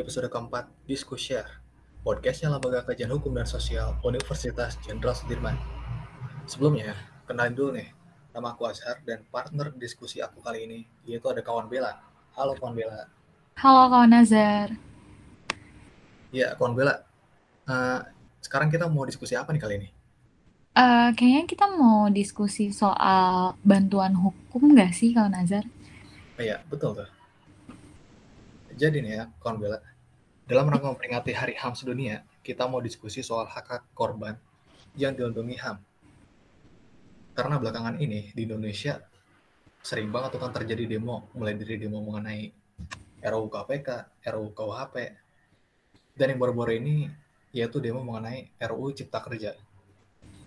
Di 0.00 0.08
episode 0.08 0.32
keempat 0.32 0.64
Diskushare, 0.88 1.60
podcastnya 2.00 2.48
Lembaga 2.48 2.88
Kajian 2.88 3.12
Hukum 3.12 3.36
dan 3.36 3.44
Sosial 3.44 4.00
Universitas 4.00 4.80
Jenderal 4.80 5.12
Sudirman. 5.12 5.60
Sebelumnya, 6.48 6.96
kenalin 7.28 7.52
dulu 7.52 7.76
nih, 7.76 7.92
nama 8.32 8.56
aku 8.56 8.64
Azhar 8.64 9.04
dan 9.04 9.28
partner 9.28 9.68
diskusi 9.76 10.24
aku 10.24 10.40
kali 10.40 10.64
ini, 10.64 10.78
yaitu 11.04 11.28
ada 11.28 11.44
kawan 11.44 11.68
Bella. 11.68 12.00
Halo 12.32 12.56
kawan 12.56 12.80
Bella. 12.80 13.12
Halo 13.60 13.92
kawan 13.92 14.16
Azhar. 14.16 14.72
Ya, 16.32 16.56
kawan 16.56 16.72
Bella. 16.72 17.04
Uh, 17.68 18.00
sekarang 18.40 18.72
kita 18.72 18.88
mau 18.88 19.04
diskusi 19.04 19.36
apa 19.36 19.52
nih 19.52 19.60
kali 19.60 19.84
ini? 19.84 19.88
Uh, 20.80 21.12
kayaknya 21.12 21.44
kita 21.44 21.68
mau 21.76 22.08
diskusi 22.08 22.72
soal 22.72 23.52
bantuan 23.60 24.16
hukum 24.16 24.64
nggak 24.72 24.96
sih 24.96 25.12
kawan 25.12 25.36
Azhar? 25.36 25.68
Iya, 26.40 26.64
betul 26.72 26.96
tuh 26.96 27.20
jadi 28.80 28.98
nih 29.04 29.12
ya, 29.12 29.24
kawan 29.44 29.60
Bella, 29.60 29.78
dalam 30.50 30.66
rangka 30.66 30.90
memperingati 30.90 31.30
Hari 31.30 31.54
HAM 31.54 31.78
sedunia, 31.78 32.26
kita 32.42 32.66
mau 32.66 32.82
diskusi 32.82 33.22
soal 33.22 33.46
hak-hak 33.46 33.86
korban 33.94 34.34
yang 34.98 35.14
dilindungi 35.14 35.54
HAM. 35.62 35.78
Karena 37.38 37.54
belakangan 37.62 38.02
ini 38.02 38.34
di 38.34 38.50
Indonesia 38.50 38.98
sering 39.78 40.10
banget 40.10 40.34
tuh 40.34 40.42
kan 40.42 40.50
terjadi 40.50 40.98
demo, 40.98 41.30
mulai 41.38 41.54
dari 41.54 41.78
demo 41.78 42.02
mengenai 42.02 42.50
RUU 43.22 43.46
KPK, 43.46 43.88
RUU 44.26 44.50
KUHP, 44.50 44.94
dan 46.18 46.26
yang 46.34 46.42
baru-baru 46.42 46.82
ini 46.82 47.06
yaitu 47.54 47.78
demo 47.78 48.02
mengenai 48.02 48.50
RUU 48.58 48.90
Cipta 48.90 49.22
Kerja 49.22 49.54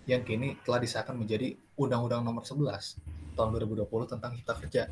yang 0.04 0.20
kini 0.20 0.60
telah 0.68 0.84
disahkan 0.84 1.16
menjadi 1.16 1.56
Undang-Undang 1.80 2.28
Nomor 2.28 2.44
11 2.44 3.00
tahun 3.40 3.48
2020 3.56 4.12
tentang 4.12 4.36
Cipta 4.36 4.52
Kerja. 4.60 4.82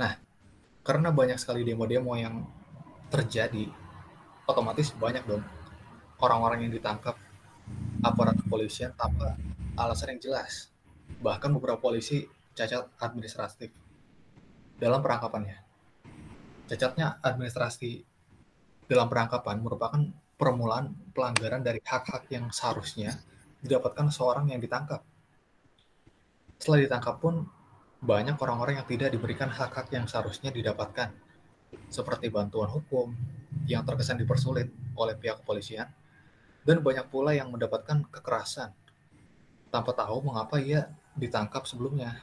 Nah, 0.00 0.16
karena 0.80 1.12
banyak 1.12 1.36
sekali 1.36 1.60
demo-demo 1.60 2.16
yang 2.16 2.48
terjadi, 3.12 3.68
otomatis 4.48 4.96
banyak 4.96 5.22
dong 5.28 5.44
orang-orang 6.24 6.66
yang 6.66 6.72
ditangkap 6.72 7.14
aparat 8.00 8.40
kepolisian 8.40 8.96
tanpa 8.96 9.36
alasan 9.76 10.16
yang 10.16 10.32
jelas. 10.32 10.72
Bahkan 11.20 11.52
beberapa 11.60 11.78
polisi 11.78 12.24
cacat 12.56 12.88
administratif 12.98 13.70
dalam 14.80 15.04
perangkapannya. 15.04 15.58
Cacatnya 16.66 17.20
administrasi 17.20 18.02
dalam 18.88 19.06
perangkapan 19.06 19.60
merupakan 19.60 20.00
permulaan 20.40 20.96
pelanggaran 21.12 21.60
dari 21.60 21.78
hak-hak 21.84 22.30
yang 22.32 22.48
seharusnya 22.48 23.20
didapatkan 23.60 24.08
seorang 24.08 24.50
yang 24.54 24.62
ditangkap. 24.62 25.04
Setelah 26.58 26.88
ditangkap 26.88 27.16
pun 27.20 27.46
banyak 27.98 28.38
orang-orang 28.38 28.82
yang 28.82 28.88
tidak 28.88 29.10
diberikan 29.10 29.50
hak-hak 29.50 29.90
yang 29.90 30.06
seharusnya 30.06 30.54
didapatkan, 30.54 31.10
seperti 31.90 32.30
bantuan 32.30 32.70
hukum 32.70 33.12
yang 33.68 33.84
terkesan 33.84 34.16
dipersulit 34.16 34.72
oleh 34.96 35.12
pihak 35.12 35.44
kepolisian, 35.44 35.92
dan 36.64 36.80
banyak 36.80 37.04
pula 37.12 37.36
yang 37.36 37.52
mendapatkan 37.52 38.00
kekerasan 38.08 38.72
tanpa 39.68 39.92
tahu 39.92 40.24
mengapa 40.24 40.56
ia 40.56 40.88
ditangkap 41.12 41.68
sebelumnya. 41.68 42.16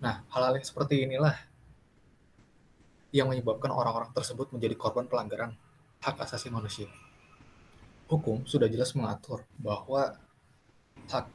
Nah, 0.00 0.24
hal-hal 0.32 0.56
yang 0.56 0.64
seperti 0.66 1.04
inilah 1.04 1.36
yang 3.12 3.28
menyebabkan 3.28 3.68
orang-orang 3.68 4.08
tersebut 4.16 4.48
menjadi 4.48 4.76
korban 4.80 5.04
pelanggaran 5.04 5.52
hak 6.00 6.16
asasi 6.24 6.48
manusia. 6.48 6.88
Hukum 8.08 8.48
sudah 8.48 8.68
jelas 8.72 8.96
mengatur 8.96 9.44
bahwa 9.60 10.16
hak 11.12 11.26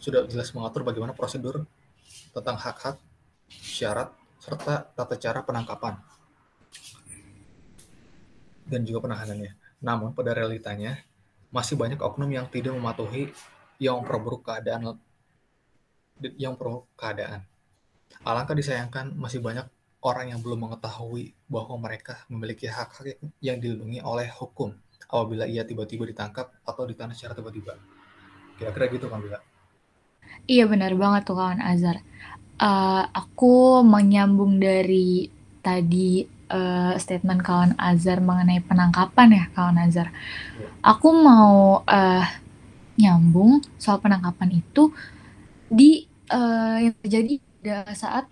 sudah 0.00 0.24
jelas 0.30 0.48
mengatur 0.56 0.86
bagaimana 0.86 1.12
prosedur 1.12 1.66
tentang 2.32 2.56
hak-hak, 2.56 2.96
syarat, 3.50 4.14
serta 4.38 4.86
tata 4.94 5.14
cara 5.18 5.42
penangkapan 5.42 5.98
dan 8.68 8.84
juga 8.84 9.08
penahanannya. 9.08 9.52
Namun 9.82 10.12
pada 10.12 10.36
realitanya 10.36 11.00
masih 11.48 11.80
banyak 11.80 11.98
oknum 11.98 12.28
yang 12.28 12.46
tidak 12.52 12.76
mematuhi 12.76 13.32
yang 13.80 14.04
memperburuk 14.04 14.44
keadaan 14.44 15.00
yang 16.36 16.54
memperburuk 16.54 16.86
keadaan. 16.94 17.48
Alangkah 18.22 18.56
disayangkan 18.56 19.16
masih 19.16 19.40
banyak 19.40 19.64
orang 20.04 20.30
yang 20.34 20.40
belum 20.44 20.68
mengetahui 20.68 21.34
bahwa 21.50 21.74
mereka 21.80 22.22
memiliki 22.30 22.70
hak-hak 22.70 23.18
yang 23.42 23.58
dilindungi 23.58 23.98
oleh 24.02 24.30
hukum 24.30 24.74
apabila 25.08 25.48
ia 25.48 25.64
tiba-tiba 25.64 26.04
ditangkap 26.06 26.52
atau 26.62 26.82
ditahan 26.84 27.16
secara 27.16 27.34
tiba-tiba. 27.34 27.74
Kira-kira 28.58 28.86
gitu 28.92 29.06
kan, 29.08 29.22
Bila? 29.22 29.38
Iya 30.44 30.68
benar 30.68 30.92
banget 30.98 31.22
tuh 31.24 31.36
kawan 31.38 31.62
Azhar. 31.62 32.02
Uh, 32.58 33.06
aku 33.14 33.86
menyambung 33.86 34.58
dari 34.58 35.30
tadi 35.62 36.26
uh, 36.50 36.92
statement 36.96 37.40
kawan 37.44 37.72
Azhar 37.78 38.20
mengenai 38.20 38.60
penangkapan 38.64 39.28
ya 39.32 39.44
kawan 39.54 39.78
Azhar. 39.80 40.12
Aku 40.82 41.12
mau 41.12 41.84
uh, 41.84 42.26
nyambung 42.98 43.62
soal 43.78 44.02
penangkapan 44.02 44.58
itu 44.58 44.90
di 45.68 46.08
uh, 46.32 46.82
yang 46.82 46.94
terjadi 47.04 47.34
pada 47.38 47.92
saat 47.94 48.24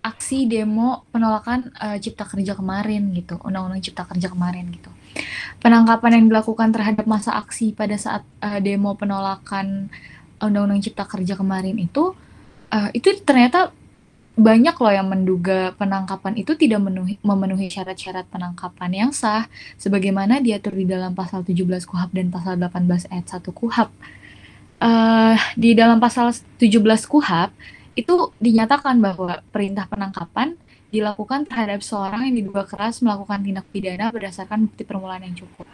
aksi 0.00 0.48
demo 0.48 1.04
penolakan 1.12 1.70
uh, 1.76 2.00
Cipta 2.00 2.24
Kerja 2.24 2.56
kemarin 2.56 3.12
gitu, 3.12 3.36
Undang-Undang 3.44 3.84
Cipta 3.84 4.08
Kerja 4.08 4.32
kemarin 4.32 4.72
gitu. 4.72 4.88
Penangkapan 5.60 6.16
yang 6.16 6.26
dilakukan 6.32 6.72
terhadap 6.72 7.04
masa 7.04 7.36
aksi 7.36 7.76
pada 7.76 8.00
saat 8.00 8.24
uh, 8.40 8.58
demo 8.64 8.96
penolakan 8.96 9.92
Undang-Undang 10.40 10.80
Cipta 10.88 11.04
Kerja 11.04 11.36
kemarin 11.36 11.76
itu 11.76 12.16
uh, 12.72 12.88
itu 12.96 13.12
ternyata 13.20 13.76
banyak 14.38 14.76
loh 14.78 14.92
yang 14.94 15.08
menduga 15.10 15.74
penangkapan 15.74 16.38
itu 16.38 16.54
tidak 16.54 16.80
memenuhi, 16.80 17.18
memenuhi 17.20 17.66
syarat-syarat 17.66 18.30
penangkapan 18.30 18.90
yang 18.94 19.10
sah 19.10 19.50
sebagaimana 19.76 20.38
diatur 20.38 20.78
di 20.78 20.86
dalam 20.86 21.12
pasal 21.12 21.42
17 21.42 21.66
KUHAP 21.84 22.10
dan 22.14 22.30
pasal 22.30 22.54
18 22.56 23.10
ayat 23.10 23.26
1 23.26 23.50
KUHAP. 23.50 23.90
Uh, 24.80 25.36
di 25.60 25.76
dalam 25.76 26.00
pasal 26.00 26.32
17 26.32 26.80
KUHAP 27.04 27.50
itu 27.98 28.32
dinyatakan 28.40 28.96
bahwa 29.02 29.44
perintah 29.52 29.84
penangkapan 29.84 30.56
dilakukan 30.90 31.46
terhadap 31.46 31.80
seorang 31.80 32.30
yang 32.30 32.44
diduga 32.44 32.66
keras 32.66 33.02
melakukan 33.02 33.42
tindak 33.46 33.66
pidana 33.70 34.10
berdasarkan 34.10 34.66
bukti 34.66 34.82
permulaan 34.82 35.22
yang 35.26 35.38
cukup. 35.38 35.66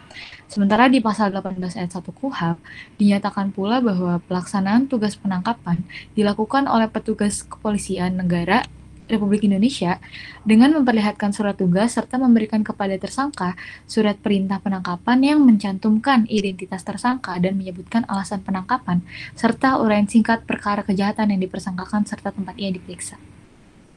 Sementara 0.46 0.86
di 0.92 1.00
pasal 1.00 1.32
18 1.32 1.56
ayat 1.76 1.90
1 1.92 2.04
KUHAP 2.04 2.56
dinyatakan 3.00 3.50
pula 3.52 3.80
bahwa 3.80 4.20
pelaksanaan 4.28 4.86
tugas 4.86 5.16
penangkapan 5.16 5.82
dilakukan 6.14 6.68
oleh 6.68 6.86
petugas 6.92 7.42
kepolisian 7.42 8.20
negara 8.20 8.64
Republik 9.06 9.46
Indonesia 9.46 10.02
dengan 10.42 10.74
memperlihatkan 10.74 11.30
surat 11.30 11.54
tugas 11.54 11.94
serta 11.94 12.18
memberikan 12.18 12.66
kepada 12.66 12.98
tersangka 12.98 13.54
surat 13.86 14.18
perintah 14.18 14.58
penangkapan 14.58 15.18
yang 15.22 15.38
mencantumkan 15.46 16.26
identitas 16.26 16.82
tersangka 16.82 17.38
dan 17.38 17.54
menyebutkan 17.54 18.02
alasan 18.10 18.42
penangkapan 18.42 19.06
serta 19.38 19.78
uraian 19.78 20.10
singkat 20.10 20.42
perkara 20.42 20.82
kejahatan 20.82 21.30
yang 21.30 21.40
dipersangkakan 21.46 22.02
serta 22.02 22.34
tempat 22.34 22.58
ia 22.58 22.74
diperiksa. 22.74 23.16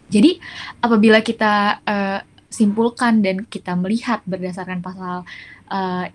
Jadi 0.10 0.42
apabila 0.82 1.22
kita 1.22 1.86
uh, 1.86 2.20
simpulkan 2.50 3.22
dan 3.22 3.46
kita 3.46 3.78
melihat 3.78 4.26
berdasarkan 4.26 4.82
pasal 4.82 5.22
uh, 5.70 6.06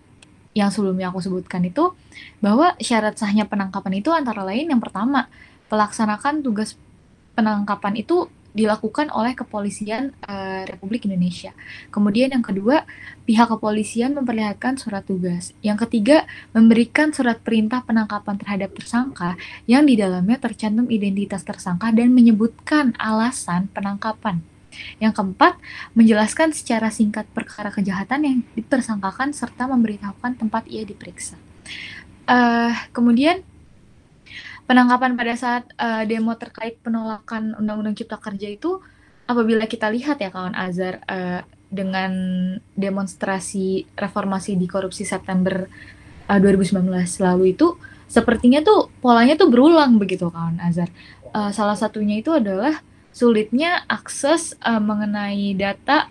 yang 0.54 0.70
sebelumnya 0.70 1.10
aku 1.10 1.22
sebutkan 1.22 1.62
itu 1.66 1.94
bahwa 2.38 2.74
syarat 2.78 3.18
sahnya 3.18 3.46
penangkapan 3.46 3.98
itu 3.98 4.10
antara 4.14 4.46
lain 4.46 4.70
yang 4.70 4.82
pertama 4.82 5.26
pelaksanakan 5.66 6.42
tugas 6.42 6.78
penangkapan 7.34 7.98
itu 7.98 8.30
dilakukan 8.54 9.10
oleh 9.10 9.34
kepolisian 9.34 10.14
uh, 10.30 10.62
Republik 10.64 11.10
Indonesia. 11.10 11.50
Kemudian 11.90 12.30
yang 12.30 12.46
kedua, 12.46 12.86
pihak 13.26 13.50
kepolisian 13.50 14.14
memperlihatkan 14.14 14.78
surat 14.78 15.02
tugas. 15.02 15.50
Yang 15.60 15.90
ketiga, 15.90 16.24
memberikan 16.54 17.10
surat 17.10 17.42
perintah 17.42 17.82
penangkapan 17.82 18.38
terhadap 18.38 18.70
tersangka 18.72 19.34
yang 19.66 19.84
di 19.84 19.98
dalamnya 19.98 20.38
tercantum 20.38 20.86
identitas 20.86 21.42
tersangka 21.42 21.90
dan 21.90 22.14
menyebutkan 22.14 22.94
alasan 22.96 23.66
penangkapan. 23.74 24.40
Yang 24.98 25.18
keempat, 25.18 25.58
menjelaskan 25.98 26.54
secara 26.54 26.90
singkat 26.90 27.26
perkara 27.30 27.74
kejahatan 27.74 28.20
yang 28.22 28.38
ditersangkakan 28.54 29.34
serta 29.34 29.66
memberitahukan 29.70 30.38
tempat 30.38 30.66
ia 30.70 30.86
diperiksa. 30.86 31.38
Uh, 32.24 32.72
kemudian 32.90 33.44
penangkapan 34.64 35.12
pada 35.16 35.34
saat 35.36 35.64
uh, 35.76 36.02
demo 36.08 36.32
terkait 36.36 36.80
penolakan 36.80 37.56
Undang-Undang 37.60 37.96
Cipta 38.00 38.16
Kerja 38.16 38.48
itu 38.48 38.80
apabila 39.28 39.64
kita 39.68 39.88
lihat 39.92 40.20
ya 40.20 40.32
kawan 40.32 40.56
Azhar 40.56 41.00
uh, 41.08 41.44
dengan 41.68 42.12
demonstrasi 42.76 43.88
reformasi 43.96 44.56
di 44.56 44.66
korupsi 44.68 45.04
September 45.04 45.68
uh, 46.28 46.38
2019 46.40 46.84
lalu 47.20 47.56
itu 47.56 47.76
sepertinya 48.08 48.62
tuh 48.62 48.92
polanya 49.00 49.34
tuh 49.36 49.48
berulang 49.52 49.96
begitu 50.00 50.28
kawan 50.28 50.60
Azhar. 50.60 50.88
Uh, 51.34 51.50
salah 51.50 51.74
satunya 51.74 52.22
itu 52.22 52.30
adalah 52.30 52.80
sulitnya 53.10 53.82
akses 53.90 54.54
uh, 54.62 54.80
mengenai 54.80 55.54
data 55.58 56.08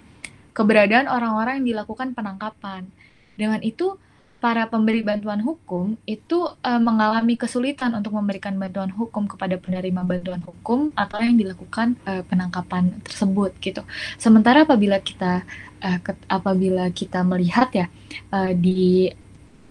keberadaan 0.53 1.09
orang-orang 1.09 1.61
yang 1.61 1.81
dilakukan 1.81 2.13
penangkapan. 2.13 2.85
Dengan 3.33 3.59
itu 3.65 3.97
para 4.43 4.67
pemberi 4.67 5.07
bantuan 5.07 5.39
hukum 5.39 5.95
itu 6.03 6.43
uh, 6.43 6.81
mengalami 6.83 7.39
kesulitan 7.39 7.95
untuk 7.95 8.11
memberikan 8.11 8.59
bantuan 8.59 8.91
hukum 8.91 9.23
kepada 9.23 9.55
penerima 9.55 10.03
bantuan 10.03 10.43
hukum 10.43 10.91
atau 10.99 11.23
yang 11.23 11.39
dilakukan 11.39 11.95
uh, 12.03 12.27
penangkapan 12.27 12.91
tersebut 13.07 13.55
gitu. 13.63 13.87
Sementara 14.19 14.67
apabila 14.67 14.99
kita 14.99 15.47
uh, 15.79 15.99
apabila 16.27 16.91
kita 16.91 17.23
melihat 17.23 17.71
ya 17.71 17.87
uh, 18.35 18.51
di 18.51 19.07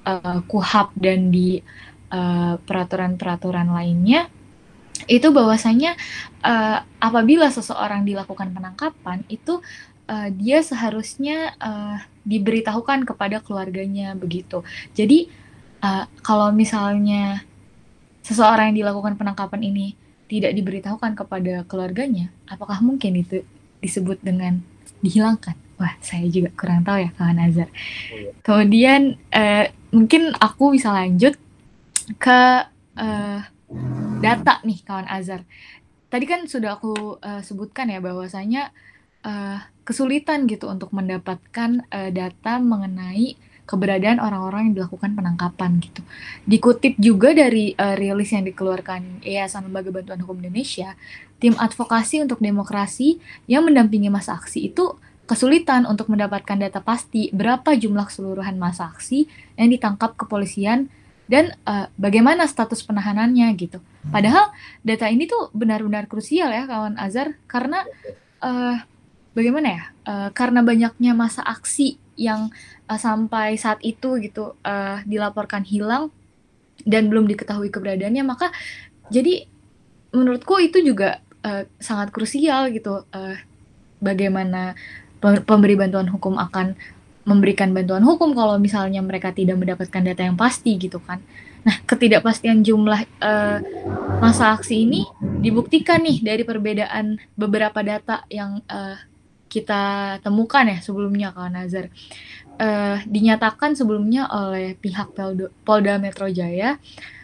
uh, 0.09 0.41
KUHAP 0.49 0.97
dan 0.97 1.29
di 1.29 1.61
peraturan-peraturan 2.69 3.73
lainnya 3.73 4.29
itu 5.09 5.33
bahwasanya 5.33 5.97
uh, 6.45 6.85
apabila 7.01 7.49
seseorang 7.49 8.05
dilakukan 8.05 8.53
penangkapan 8.53 9.25
itu 9.33 9.65
uh, 10.13 10.29
dia 10.29 10.61
seharusnya 10.61 11.57
uh, 11.57 11.97
diberitahukan 12.29 13.09
kepada 13.09 13.41
keluarganya 13.41 14.13
begitu. 14.13 14.61
Jadi 14.93 15.33
uh, 15.81 16.05
kalau 16.21 16.53
misalnya 16.53 17.41
seseorang 18.21 18.71
yang 18.71 18.87
dilakukan 18.87 19.17
penangkapan 19.17 19.65
ini 19.65 19.87
tidak 20.29 20.53
diberitahukan 20.53 21.13
kepada 21.17 21.65
keluarganya, 21.65 22.29
apakah 22.49 22.81
mungkin 22.85 23.25
itu 23.25 23.43
disebut 23.81 24.21
dengan 24.21 24.61
dihilangkan? 25.01 25.57
Wah, 25.81 25.99
saya 25.99 26.29
juga 26.31 26.55
kurang 26.55 26.87
tahu 26.87 27.03
ya 27.03 27.11
kawan 27.19 27.43
Azhar. 27.43 27.67
Oh, 27.67 27.75
iya. 28.15 28.31
Kemudian 28.47 29.01
uh, 29.35 29.67
mungkin 29.91 30.31
aku 30.39 30.79
bisa 30.79 30.95
lanjut 30.95 31.35
ke 32.23 32.41
uh, 32.97 33.41
data 34.23 34.55
nih 34.63 34.79
kawan 34.87 35.11
Azhar. 35.11 35.43
Tadi 36.07 36.25
kan 36.29 36.47
sudah 36.47 36.79
aku 36.79 37.19
uh, 37.19 37.43
sebutkan 37.43 37.91
ya 37.91 37.99
bahwasanya 37.99 38.71
uh, 39.27 39.59
kesulitan 39.83 40.47
gitu 40.47 40.71
untuk 40.71 40.95
mendapatkan 40.95 41.83
uh, 41.91 42.11
data 42.15 42.63
mengenai 42.63 43.35
keberadaan 43.63 44.19
orang-orang 44.19 44.71
yang 44.71 44.85
dilakukan 44.85 45.15
penangkapan 45.15 45.79
gitu. 45.81 46.03
Dikutip 46.45 46.99
juga 46.99 47.33
dari 47.33 47.73
uh, 47.79 47.95
rilis 47.95 48.35
yang 48.35 48.45
dikeluarkan 48.45 49.23
Yayasan 49.23 49.71
Lembaga 49.71 49.95
Bantuan 49.95 50.21
Hukum 50.23 50.43
Indonesia, 50.43 50.99
tim 51.39 51.55
advokasi 51.57 52.23
untuk 52.23 52.43
demokrasi 52.43 53.23
yang 53.47 53.65
mendampingi 53.67 54.11
masa 54.11 54.37
aksi 54.37 54.71
itu 54.71 54.99
kesulitan 55.31 55.87
untuk 55.87 56.11
mendapatkan 56.11 56.59
data 56.59 56.83
pasti 56.83 57.31
berapa 57.33 57.73
jumlah 57.79 58.11
keseluruhan 58.11 58.59
masa 58.59 58.91
aksi 58.91 59.31
yang 59.57 59.71
ditangkap 59.71 60.19
kepolisian 60.19 60.91
dan 61.31 61.55
uh, 61.65 61.89
bagaimana 61.97 62.45
status 62.45 62.85
penahanannya 62.85 63.49
gitu. 63.57 63.81
Padahal 64.11 64.53
data 64.83 65.07
ini 65.09 65.31
tuh 65.31 65.49
benar-benar 65.55 66.11
krusial 66.11 66.51
ya 66.51 66.67
kawan 66.67 66.99
Azhar 66.99 67.39
karena 67.47 67.87
uh, 68.43 68.77
bagaimana 69.33 69.69
ya? 69.69 69.85
Uh, 70.03 70.29
karena 70.33 70.61
banyaknya 70.65 71.13
masa 71.13 71.45
aksi 71.45 72.01
yang 72.17 72.53
uh, 72.89 73.01
sampai 73.01 73.57
saat 73.57 73.81
itu 73.81 74.21
gitu 74.21 74.55
uh, 74.63 74.99
dilaporkan 75.09 75.65
hilang 75.65 76.13
dan 76.83 77.09
belum 77.09 77.29
diketahui 77.31 77.71
keberadaannya, 77.71 78.25
maka 78.27 78.51
jadi 79.13 79.47
menurutku 80.13 80.59
itu 80.61 80.83
juga 80.83 81.23
uh, 81.45 81.65
sangat 81.79 82.11
krusial 82.11 82.69
gitu. 82.75 83.07
Uh, 83.13 83.37
bagaimana 84.03 84.75
pemberi 85.23 85.79
bantuan 85.79 86.11
hukum 86.11 86.35
akan 86.35 86.75
memberikan 87.23 87.71
bantuan 87.71 88.03
hukum 88.03 88.35
kalau 88.35 88.59
misalnya 88.59 88.99
mereka 88.99 89.31
tidak 89.31 89.55
mendapatkan 89.55 90.03
data 90.03 90.27
yang 90.27 90.35
pasti 90.35 90.75
gitu 90.75 90.99
kan. 90.99 91.23
Nah, 91.63 91.79
ketidakpastian 91.87 92.67
jumlah 92.67 93.07
uh, 93.23 93.63
masa 94.19 94.59
aksi 94.59 94.83
ini 94.83 95.07
dibuktikan 95.39 96.03
nih 96.03 96.19
dari 96.19 96.43
perbedaan 96.43 97.23
beberapa 97.39 97.79
data 97.87 98.27
yang 98.27 98.59
uh, 98.67 98.99
kita 99.53 100.17
temukan 100.25 100.65
ya 100.65 100.81
sebelumnya 100.81 101.37
Kak 101.37 101.53
Nazar. 101.53 101.93
Uh, 102.57 103.01
dinyatakan 103.09 103.77
sebelumnya 103.77 104.29
oleh 104.29 104.77
pihak 104.77 105.13
Polda 105.65 105.97
Metro 106.01 106.29
Jaya 106.33 106.81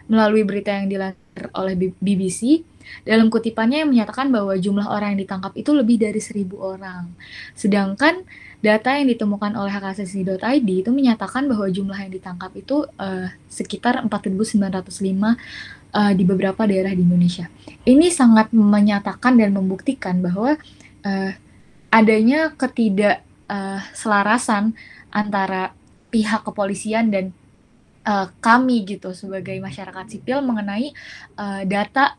melalui 0.08 0.44
berita 0.44 0.72
yang 0.72 0.88
dilansir 0.88 1.52
oleh 1.52 1.76
BBC 2.00 2.64
dalam 3.04 3.28
kutipannya 3.28 3.84
yang 3.84 3.92
menyatakan 3.92 4.32
bahwa 4.32 4.56
jumlah 4.56 4.88
orang 4.88 5.14
yang 5.14 5.20
ditangkap 5.28 5.52
itu 5.56 5.70
lebih 5.76 6.00
dari 6.00 6.20
seribu 6.20 6.60
orang. 6.64 7.12
Sedangkan 7.52 8.24
data 8.64 8.96
yang 8.96 9.12
ditemukan 9.12 9.54
oleh 9.54 9.70
hkssi.id 9.70 10.68
itu 10.68 10.90
menyatakan 10.90 11.46
bahwa 11.46 11.68
jumlah 11.68 11.94
yang 11.94 12.12
ditangkap 12.12 12.50
itu 12.56 12.88
uh, 12.98 13.28
sekitar 13.46 14.02
4.905 14.08 14.56
uh, 15.92 16.12
di 16.16 16.24
beberapa 16.24 16.64
daerah 16.64 16.90
di 16.96 17.04
Indonesia. 17.04 17.46
Ini 17.84 18.08
sangat 18.10 18.50
menyatakan 18.50 19.38
dan 19.38 19.54
membuktikan 19.54 20.18
bahwa 20.24 20.56
uh, 21.04 21.30
adanya 21.88 22.52
ketidakselarasan 22.56 24.64
uh, 24.72 24.76
antara 25.12 25.72
pihak 26.08 26.40
kepolisian 26.44 27.10
dan 27.12 27.32
uh, 28.08 28.32
kami 28.40 28.84
gitu 28.88 29.12
sebagai 29.12 29.60
masyarakat 29.60 30.08
sipil 30.08 30.40
mengenai 30.40 30.96
uh, 31.36 31.68
data 31.68 32.16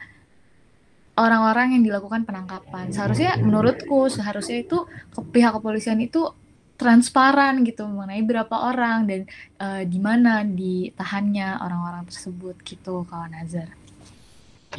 orang-orang 1.19 1.75
yang 1.75 1.83
dilakukan 1.83 2.23
penangkapan. 2.23 2.95
Seharusnya 2.95 3.35
menurutku 3.41 4.07
seharusnya 4.07 4.63
itu 4.63 4.87
ke 5.11 5.19
pihak 5.19 5.59
kepolisian 5.59 5.99
itu 5.99 6.31
transparan 6.79 7.59
gitu 7.67 7.83
mengenai 7.91 8.23
berapa 8.23 8.71
orang 8.71 9.03
dan 9.03 9.27
uh, 9.59 9.83
di 9.83 9.99
mana 9.99 10.47
ditahannya 10.47 11.59
orang-orang 11.59 12.07
tersebut 12.07 12.55
gitu 12.63 13.03
kawan 13.03 13.35
Azhar. 13.35 13.67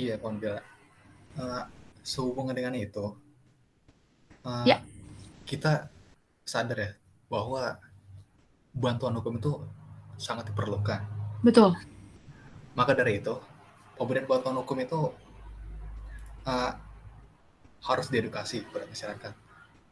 Iya, 0.00 0.16
kawan 0.16 0.40
Bella. 0.40 0.64
Uh, 1.36 1.68
sehubungan 2.00 2.56
dengan 2.56 2.72
itu, 2.80 3.12
uh, 4.44 4.64
ya. 4.66 4.80
kita 5.44 5.88
sadar 6.44 6.78
ya 6.78 6.90
bahwa 7.30 7.78
bantuan 8.74 9.14
hukum 9.18 9.38
itu 9.38 9.52
sangat 10.20 10.50
diperlukan. 10.52 11.02
Betul. 11.40 11.74
Maka 12.76 12.92
dari 12.94 13.18
itu, 13.18 13.34
pemberian 13.96 14.28
bantuan 14.28 14.56
hukum 14.60 14.78
itu 14.78 15.00
uh, 16.46 16.72
harus 17.80 18.06
diedukasi 18.12 18.66
kepada 18.68 18.84
masyarakat. 18.86 19.32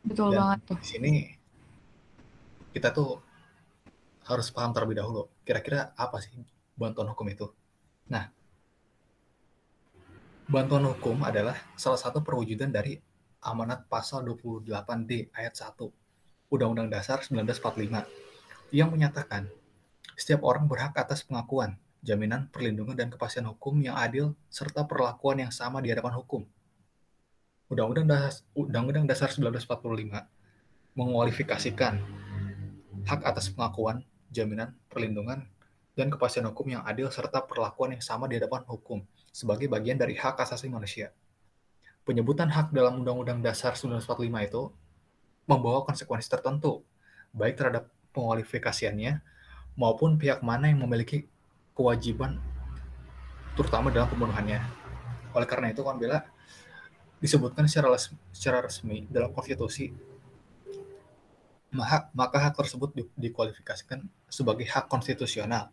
Betul 0.04 0.34
Dan 0.34 0.38
banget 0.38 0.58
tuh. 0.68 0.78
Di 0.78 0.88
sini 0.88 1.12
kita 2.72 2.92
tuh 2.92 3.18
harus 4.28 4.52
paham 4.52 4.76
terlebih 4.76 5.00
dahulu 5.00 5.24
kira-kira 5.40 5.96
apa 5.96 6.20
sih 6.20 6.36
bantuan 6.76 7.08
hukum 7.10 7.26
itu. 7.32 7.48
Nah, 8.12 8.28
bantuan 10.44 10.84
hukum 10.84 11.24
adalah 11.24 11.56
salah 11.80 11.96
satu 11.96 12.20
perwujudan 12.20 12.68
dari 12.68 13.00
amanat 13.42 13.86
pasal 13.86 14.26
28D 14.26 15.30
ayat 15.34 15.54
1 15.54 15.78
Undang-Undang 16.48 16.88
Dasar 16.88 17.22
1945 17.22 18.72
yang 18.72 18.88
menyatakan 18.88 19.48
setiap 20.18 20.42
orang 20.42 20.66
berhak 20.66 20.96
atas 20.98 21.22
pengakuan, 21.22 21.78
jaminan, 22.02 22.50
perlindungan, 22.50 22.98
dan 22.98 23.08
kepastian 23.12 23.46
hukum 23.46 23.78
yang 23.78 23.94
adil 23.94 24.34
serta 24.50 24.82
perlakuan 24.88 25.44
yang 25.44 25.52
sama 25.54 25.78
di 25.78 25.92
hadapan 25.92 26.16
hukum. 26.18 26.42
Undang-Undang 27.68 28.08
Dasar, 28.08 28.42
Undang-Undang 28.56 29.06
Dasar 29.06 29.28
1945 29.30 30.96
mengualifikasikan 30.98 32.00
hak 33.06 33.20
atas 33.22 33.52
pengakuan, 33.54 34.02
jaminan, 34.32 34.74
perlindungan, 34.90 35.46
dan 35.94 36.10
kepastian 36.10 36.50
hukum 36.50 36.78
yang 36.78 36.82
adil 36.86 37.10
serta 37.10 37.42
perlakuan 37.42 37.94
yang 37.94 38.02
sama 38.02 38.26
di 38.26 38.38
hadapan 38.38 38.62
hukum 38.66 39.02
sebagai 39.30 39.66
bagian 39.70 39.98
dari 39.98 40.14
hak 40.14 40.38
asasi 40.38 40.70
manusia 40.70 41.10
penyebutan 42.08 42.48
hak 42.48 42.72
dalam 42.72 43.04
Undang-Undang 43.04 43.44
Dasar 43.44 43.76
1945 43.76 44.48
itu 44.48 44.62
membawa 45.44 45.84
konsekuensi 45.84 46.32
tertentu, 46.32 46.80
baik 47.36 47.60
terhadap 47.60 47.92
pengualifikasiannya 48.16 49.20
maupun 49.76 50.16
pihak 50.16 50.40
mana 50.40 50.72
yang 50.72 50.80
memiliki 50.80 51.28
kewajiban 51.76 52.40
terutama 53.60 53.92
dalam 53.92 54.08
pembunuhannya. 54.08 54.64
Oleh 55.36 55.44
karena 55.44 55.68
itu, 55.68 55.84
kan 55.84 56.00
bela 56.00 56.24
disebutkan 57.20 57.68
secara 57.68 57.92
resmi, 57.92 58.16
secara 58.32 58.64
resmi 58.64 59.04
dalam 59.12 59.28
konstitusi 59.36 59.92
maka, 61.68 62.08
maka 62.16 62.40
hak 62.40 62.54
tersebut 62.56 62.96
di, 62.96 63.04
dikualifikasikan 63.28 64.00
sebagai 64.32 64.64
hak 64.64 64.88
konstitusional 64.88 65.68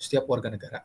setiap 0.00 0.24
warga 0.24 0.48
negara. 0.48 0.80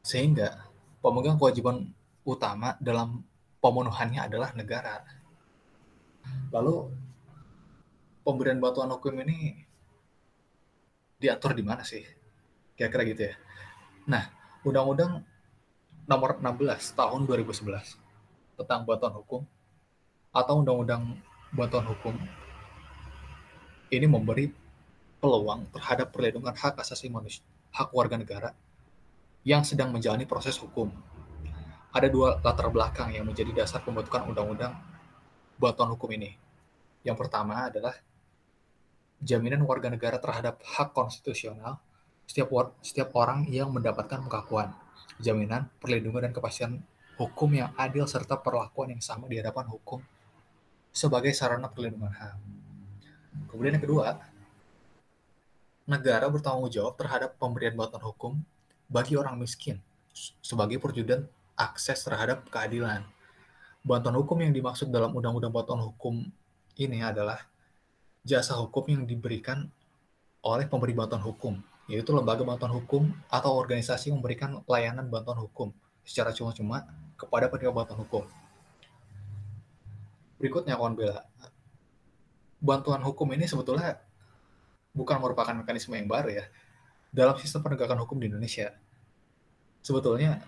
Sehingga 0.00 0.64
pemegang 1.04 1.36
kewajiban 1.36 1.92
utama 2.24 2.80
dalam 2.80 3.20
pemenuhannya 3.60 4.20
adalah 4.26 4.50
negara. 4.56 5.04
Lalu 6.50 6.90
pemberian 8.24 8.58
bantuan 8.58 8.90
hukum 8.90 9.14
ini 9.22 9.64
diatur 11.20 11.52
di 11.52 11.62
mana 11.64 11.84
sih? 11.84 12.02
Kira-kira 12.74 13.04
gitu 13.04 13.22
ya. 13.28 13.34
Nah, 14.08 14.24
Undang-Undang 14.64 15.24
nomor 16.08 16.40
16 16.40 16.96
tahun 16.96 17.20
2011 17.28 17.96
tentang 18.60 18.80
bantuan 18.88 19.14
hukum 19.14 19.42
atau 20.32 20.54
Undang-Undang 20.64 21.20
bantuan 21.52 21.86
hukum 21.86 22.16
ini 23.90 24.06
memberi 24.06 24.48
peluang 25.20 25.68
terhadap 25.76 26.14
perlindungan 26.14 26.56
hak 26.56 26.80
asasi 26.80 27.12
manusia, 27.12 27.44
hak 27.74 27.92
warga 27.92 28.16
negara 28.16 28.50
yang 29.44 29.64
sedang 29.66 29.92
menjalani 29.92 30.24
proses 30.24 30.56
hukum 30.56 30.88
ada 31.90 32.06
dua 32.06 32.38
latar 32.38 32.70
belakang 32.70 33.10
yang 33.10 33.26
menjadi 33.26 33.50
dasar 33.64 33.82
pembentukan 33.82 34.30
undang-undang 34.30 34.78
bantuan 35.58 35.90
hukum 35.90 36.10
ini. 36.14 36.38
Yang 37.02 37.26
pertama 37.26 37.66
adalah 37.66 37.94
jaminan 39.20 39.66
warga 39.66 39.90
negara 39.90 40.16
terhadap 40.22 40.62
hak 40.62 40.94
konstitusional 40.94 41.82
setiap 42.30 42.48
or, 42.54 42.70
setiap 42.78 43.10
orang 43.18 43.50
yang 43.50 43.74
mendapatkan 43.74 44.22
pengakuan, 44.22 44.70
jaminan, 45.18 45.66
perlindungan 45.82 46.30
dan 46.30 46.32
kepastian 46.32 46.72
hukum 47.18 47.50
yang 47.52 47.74
adil 47.74 48.06
serta 48.06 48.38
perlakuan 48.38 48.94
yang 48.94 49.02
sama 49.02 49.26
di 49.26 49.42
hadapan 49.42 49.66
hukum 49.66 49.98
sebagai 50.94 51.34
sarana 51.34 51.66
perlindungan 51.66 52.14
HAM. 52.14 52.38
Kemudian 53.50 53.76
yang 53.76 53.84
kedua, 53.84 54.06
negara 55.90 56.30
bertanggung 56.30 56.70
jawab 56.70 56.94
terhadap 56.94 57.34
pemberian 57.34 57.74
bantuan 57.74 58.06
hukum 58.06 58.32
bagi 58.86 59.18
orang 59.18 59.34
miskin 59.34 59.82
sebagai 60.38 60.78
perwujudan 60.78 61.26
akses 61.60 62.00
terhadap 62.00 62.48
keadilan. 62.48 63.04
Bantuan 63.84 64.16
hukum 64.16 64.40
yang 64.40 64.56
dimaksud 64.56 64.88
dalam 64.88 65.12
Undang-Undang 65.12 65.52
Bantuan 65.52 65.80
Hukum 65.84 66.24
ini 66.80 67.04
adalah 67.04 67.44
jasa 68.24 68.56
hukum 68.56 68.88
yang 68.88 69.02
diberikan 69.04 69.68
oleh 70.40 70.64
pemberi 70.64 70.96
bantuan 70.96 71.20
hukum 71.20 71.60
yaitu 71.90 72.14
lembaga 72.14 72.46
bantuan 72.46 72.70
hukum 72.70 73.10
atau 73.26 73.50
organisasi 73.58 74.14
yang 74.14 74.22
memberikan 74.22 74.62
layanan 74.70 75.10
bantuan 75.10 75.36
hukum 75.42 75.74
secara 76.06 76.30
cuma-cuma 76.30 76.86
kepada 77.18 77.50
penerima 77.50 77.74
bantuan 77.74 78.00
hukum. 78.06 78.24
Berikutnya, 80.38 80.78
kawan 80.78 80.94
bela. 80.94 81.26
Bantuan 82.62 83.02
hukum 83.02 83.26
ini 83.34 83.50
sebetulnya 83.50 83.98
bukan 84.94 85.18
merupakan 85.18 85.52
mekanisme 85.52 85.98
yang 85.98 86.06
baru 86.06 86.30
ya 86.30 86.44
dalam 87.10 87.34
sistem 87.42 87.66
penegakan 87.66 87.98
hukum 88.06 88.22
di 88.22 88.30
Indonesia. 88.30 88.70
Sebetulnya 89.82 90.38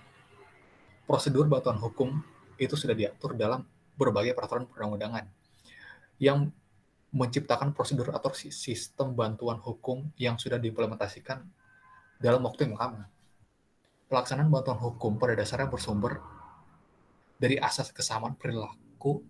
prosedur 1.06 1.46
bantuan 1.50 1.78
hukum 1.78 2.22
itu 2.56 2.74
sudah 2.78 2.94
diatur 2.94 3.34
dalam 3.34 3.66
berbagai 3.98 4.32
peraturan 4.32 4.64
perundang-undangan 4.66 5.26
yang 6.22 6.48
menciptakan 7.12 7.76
prosedur 7.76 8.08
atau 8.16 8.32
sistem 8.32 9.12
bantuan 9.12 9.60
hukum 9.60 10.08
yang 10.16 10.40
sudah 10.40 10.56
diimplementasikan 10.56 11.44
dalam 12.16 12.40
waktu 12.48 12.70
yang 12.70 12.80
lama. 12.80 13.04
Pelaksanaan 14.08 14.48
bantuan 14.48 14.80
hukum 14.80 15.20
pada 15.20 15.36
dasarnya 15.36 15.68
bersumber 15.68 16.20
dari 17.36 17.60
asas 17.60 17.92
kesamaan 17.92 18.38
perilaku, 18.38 19.20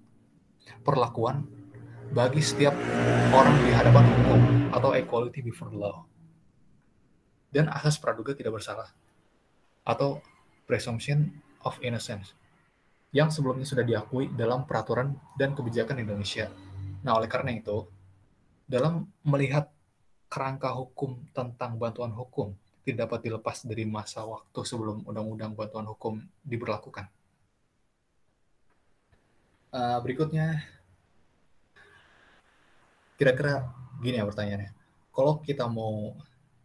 perlakuan 0.86 1.42
bagi 2.12 2.44
setiap 2.44 2.76
orang 3.32 3.56
di 3.64 3.72
hadapan 3.72 4.04
hukum 4.04 4.40
atau 4.70 4.90
equality 4.92 5.40
before 5.42 5.72
law. 5.74 6.04
Dan 7.50 7.72
asas 7.72 7.98
praduga 7.98 8.36
tidak 8.36 8.60
bersalah 8.60 8.92
atau 9.82 10.22
presumption 10.68 11.34
of 11.64 11.78
innocence 11.80 12.34
yang 13.12 13.28
sebelumnya 13.28 13.68
sudah 13.68 13.84
diakui 13.84 14.32
dalam 14.32 14.64
peraturan 14.64 15.12
dan 15.36 15.52
kebijakan 15.52 16.00
Indonesia 16.00 16.48
Nah, 17.02 17.18
oleh 17.18 17.26
karena 17.26 17.50
itu, 17.50 17.82
dalam 18.66 19.10
melihat 19.26 19.66
kerangka 20.30 20.70
hukum 20.72 21.18
tentang 21.34 21.76
bantuan 21.76 22.14
hukum 22.14 22.54
tidak 22.86 23.10
dapat 23.10 23.20
dilepas 23.26 23.66
dari 23.66 23.84
masa 23.84 24.22
waktu 24.22 24.62
sebelum 24.62 25.02
undang-undang 25.06 25.52
bantuan 25.54 25.86
hukum 25.86 26.22
diberlakukan. 26.46 27.10
Uh, 29.74 29.98
berikutnya, 29.98 30.62
kira-kira 33.18 33.66
gini 33.98 34.22
ya 34.22 34.26
pertanyaannya. 34.26 34.70
Kalau 35.12 35.42
kita 35.42 35.66
mau 35.68 36.16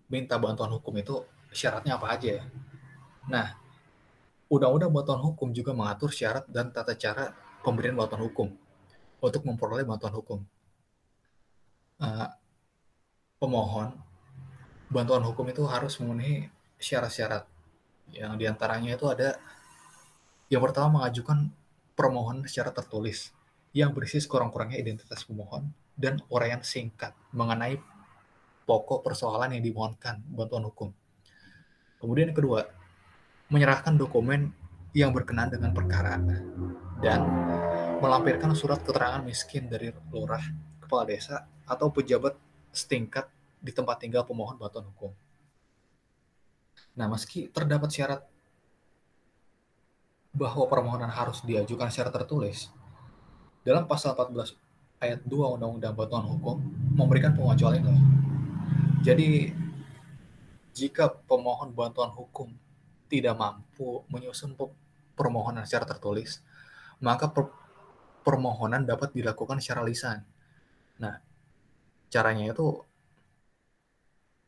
minta 0.08 0.38
bantuan 0.39 0.72
hukum 0.72 0.94
itu 1.01 1.25
syaratnya 1.51 1.98
apa 1.98 2.13
aja 2.13 2.30
ya? 2.39 2.44
Nah, 3.27 3.58
Undang-Undang 4.48 4.92
Bantuan 4.96 5.22
Hukum 5.24 5.51
juga 5.51 5.75
mengatur 5.75 6.12
syarat 6.12 6.48
dan 6.48 6.72
tata 6.72 6.96
cara 6.96 7.36
pemberian 7.66 8.00
bantuan 8.00 8.24
hukum 8.24 8.48
untuk 9.20 9.44
memperoleh 9.44 9.84
bantuan 9.84 10.13
hukum. 10.16 10.39
Uh, 12.00 12.30
pemohon 13.42 13.92
bantuan 14.88 15.20
hukum 15.25 15.44
itu 15.51 15.66
harus 15.68 16.00
memenuhi 16.00 16.48
syarat-syarat 16.80 17.44
yang 18.13 18.39
di 18.39 18.48
antaranya 18.48 18.96
itu 18.96 19.10
ada 19.10 19.36
yang 20.48 20.63
pertama 20.63 21.01
mengajukan 21.01 21.51
permohonan 21.98 22.48
secara 22.48 22.72
tertulis 22.72 23.36
yang 23.75 23.92
berisi 23.92 24.24
sekurang-kurangnya 24.24 24.80
identitas 24.80 25.27
pemohon 25.27 25.68
dan 25.98 26.24
uraian 26.32 26.63
singkat 26.63 27.12
mengenai 27.36 27.82
pokok 28.63 29.04
persoalan 29.04 29.58
yang 29.58 29.63
dimohonkan 29.66 30.24
bantuan 30.30 30.63
hukum. 30.70 30.89
Kemudian 31.98 32.32
yang 32.32 32.38
kedua, 32.38 32.70
menyerahkan 33.48 33.96
dokumen 33.96 34.51
yang 34.92 35.16
berkenaan 35.16 35.51
dengan 35.51 35.72
perkara 35.72 36.20
dan 37.00 37.20
melampirkan 38.01 38.51
surat 38.58 38.82
keterangan 38.84 39.24
miskin 39.24 39.70
dari 39.70 39.94
lurah, 40.12 40.42
kepala 40.84 41.08
desa, 41.08 41.46
atau 41.68 41.92
pejabat 41.92 42.36
setingkat 42.74 43.30
di 43.62 43.72
tempat 43.74 44.01
tinggal 44.01 44.24
pemohon 44.25 44.58
bantuan 44.58 44.86
hukum. 44.89 45.12
Nah, 46.98 47.06
meski 47.10 47.50
terdapat 47.50 47.89
syarat 47.94 48.22
bahwa 50.34 50.70
permohonan 50.70 51.10
harus 51.10 51.42
diajukan 51.42 51.89
secara 51.89 52.13
tertulis, 52.13 52.70
dalam 53.66 53.89
pasal 53.89 54.13
14 54.13 54.54
ayat 55.01 55.20
2 55.25 55.56
Undang-Undang 55.58 55.94
Bantuan 55.94 56.25
Hukum 56.25 56.58
memberikan 56.94 57.34
pengecualian. 57.34 57.98
Jadi, 59.01 59.54
jika 60.77 61.10
pemohon 61.10 61.74
bantuan 61.74 62.13
hukum 62.13 62.54
tidak 63.08 63.36
mampu 63.40 64.04
menyusun 64.12 64.54
permohonan 65.18 65.66
secara 65.66 65.88
tertulis, 65.88 66.44
maka 67.02 67.32
permohonan 68.22 68.84
dapat 68.84 69.16
dilakukan 69.16 69.64
secara 69.64 69.82
lisan. 69.88 70.22
Nah, 71.00 71.18
caranya 72.12 72.52
itu 72.52 72.84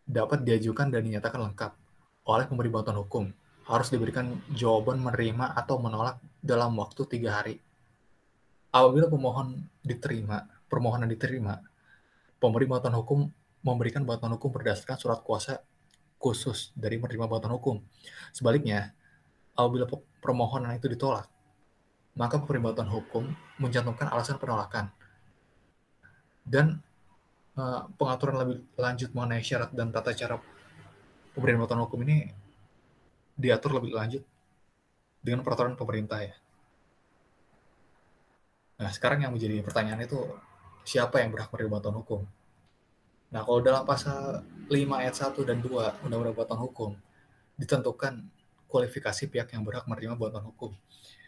dapat 0.04 0.42
diajukan 0.44 0.90
dan 0.90 1.02
dinyatakan 1.06 1.42
lengkap 1.52 1.72
oleh 2.30 2.46
pemberi 2.46 2.70
bantuan 2.70 3.00
hukum. 3.02 3.26
Harus 3.70 3.94
diberikan 3.94 4.34
jawaban 4.50 4.98
menerima 4.98 5.54
atau 5.54 5.78
menolak 5.78 6.18
dalam 6.42 6.74
waktu 6.74 7.06
tiga 7.06 7.38
hari. 7.38 7.62
Apabila 8.74 9.06
pemohon 9.06 9.62
diterima, 9.86 10.42
permohonan 10.66 11.06
diterima, 11.06 11.62
pemberi 12.42 12.66
bantuan 12.66 12.98
hukum 12.98 13.30
memberikan 13.62 14.02
bantuan 14.10 14.34
hukum 14.34 14.50
berdasarkan 14.50 14.98
surat 14.98 15.22
kuasa 15.22 15.62
khusus 16.20 16.76
dari 16.76 17.00
menerima 17.00 17.26
bantuan 17.26 17.56
hukum. 17.56 17.80
Sebaliknya, 18.36 18.92
apabila 19.56 19.88
permohonan 20.20 20.76
itu 20.76 20.92
ditolak, 20.92 21.32
maka 22.20 22.36
pemberi 22.38 22.60
bantuan 22.60 22.92
hukum 22.92 23.24
mencantumkan 23.58 24.12
alasan 24.12 24.36
penolakan. 24.36 24.92
Dan 26.44 26.84
uh, 27.56 27.88
pengaturan 27.96 28.36
lebih 28.44 28.58
lanjut 28.76 29.10
mengenai 29.16 29.42
syarat 29.42 29.72
dan 29.72 29.96
tata 29.96 30.12
cara 30.12 30.36
pemberian 31.32 31.64
bantuan 31.64 31.88
hukum 31.88 32.04
ini 32.04 32.28
diatur 33.40 33.80
lebih 33.80 33.96
lanjut 33.96 34.24
dengan 35.24 35.44
peraturan 35.48 35.80
pemerintah 35.80 36.20
ya. 36.20 36.36
Nah, 38.80 38.92
sekarang 38.92 39.24
yang 39.28 39.36
menjadi 39.36 39.60
pertanyaan 39.64 40.04
itu 40.04 40.20
siapa 40.88 41.20
yang 41.20 41.32
berhak 41.32 41.52
menerima 41.52 41.72
bantuan 41.72 41.96
hukum? 42.00 42.22
Nah, 43.30 43.46
kalau 43.46 43.62
dalam 43.62 43.86
pasal 43.86 44.42
5 44.70 44.74
ayat 44.74 45.14
1 45.14 45.46
dan 45.46 45.62
2 45.62 46.06
Undang-Undang 46.06 46.38
Bantuan 46.38 46.62
Hukum 46.66 46.92
ditentukan 47.60 48.26
kualifikasi 48.70 49.28
pihak 49.28 49.52
yang 49.52 49.66
berhak 49.66 49.90
menerima 49.90 50.16
bantuan 50.16 50.46
hukum, 50.46 50.72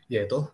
yaitu 0.06 0.46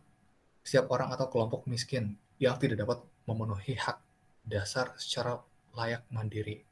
setiap 0.63 0.87
orang 0.95 1.11
atau 1.11 1.27
kelompok 1.27 1.67
miskin 1.67 2.15
yang 2.39 2.55
tidak 2.55 2.79
dapat 2.81 3.03
memenuhi 3.27 3.75
hak 3.75 3.99
dasar 4.47 4.95
secara 4.95 5.43
layak 5.75 6.07
mandiri. 6.07 6.63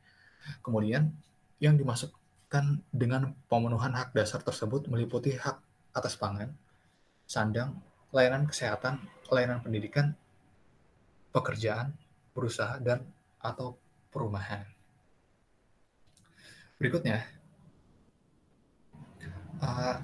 Kemudian, 0.64 1.12
yang 1.60 1.76
dimasukkan 1.76 2.82
dengan 2.90 3.36
pemenuhan 3.52 3.92
hak 3.92 4.16
dasar 4.16 4.40
tersebut 4.40 4.88
meliputi 4.88 5.36
hak 5.36 5.60
atas 5.92 6.16
pangan, 6.16 6.56
sandang, 7.28 7.76
layanan 8.16 8.48
kesehatan, 8.48 9.04
layanan 9.28 9.60
pendidikan, 9.60 10.16
pekerjaan, 11.36 11.92
berusaha, 12.32 12.80
dan 12.80 13.04
atau 13.44 13.76
perumahan. 14.16 14.64
Berikutnya, 16.80 17.28
uh, 19.60 20.00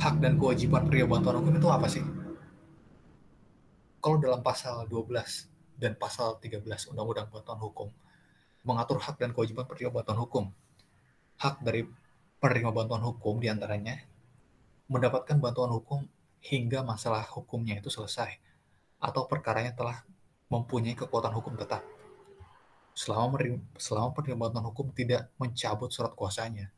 hak 0.00 0.14
dan 0.24 0.40
kewajiban 0.40 0.88
pria 0.88 1.04
bantuan 1.04 1.36
hukum 1.44 1.52
itu 1.60 1.68
apa 1.68 1.88
sih? 1.92 2.04
kalau 4.04 4.20
dalam 4.20 4.44
pasal 4.44 4.84
12 4.84 5.80
dan 5.80 5.96
pasal 5.96 6.36
13 6.36 6.60
Undang-Undang 6.92 7.32
Bantuan 7.32 7.56
Hukum 7.56 7.88
mengatur 8.60 9.00
hak 9.00 9.16
dan 9.16 9.32
kewajiban 9.32 9.64
penerima 9.64 9.96
bantuan 9.96 10.20
hukum. 10.20 10.44
Hak 11.40 11.64
dari 11.64 11.88
penerima 12.36 12.68
bantuan 12.68 13.00
hukum 13.00 13.40
di 13.40 13.48
antaranya 13.48 13.96
mendapatkan 14.92 15.40
bantuan 15.40 15.72
hukum 15.72 16.04
hingga 16.44 16.84
masalah 16.84 17.24
hukumnya 17.32 17.80
itu 17.80 17.88
selesai 17.88 18.36
atau 19.00 19.24
perkaranya 19.24 19.72
telah 19.72 20.04
mempunyai 20.52 20.92
kekuatan 20.92 21.32
hukum 21.32 21.56
tetap. 21.56 21.80
Selama, 22.94 23.42
selama 23.74 24.14
penerima 24.14 24.38
bantuan 24.38 24.64
hukum 24.70 24.86
tidak 24.94 25.26
mencabut 25.34 25.90
surat 25.90 26.14
kuasanya. 26.14 26.70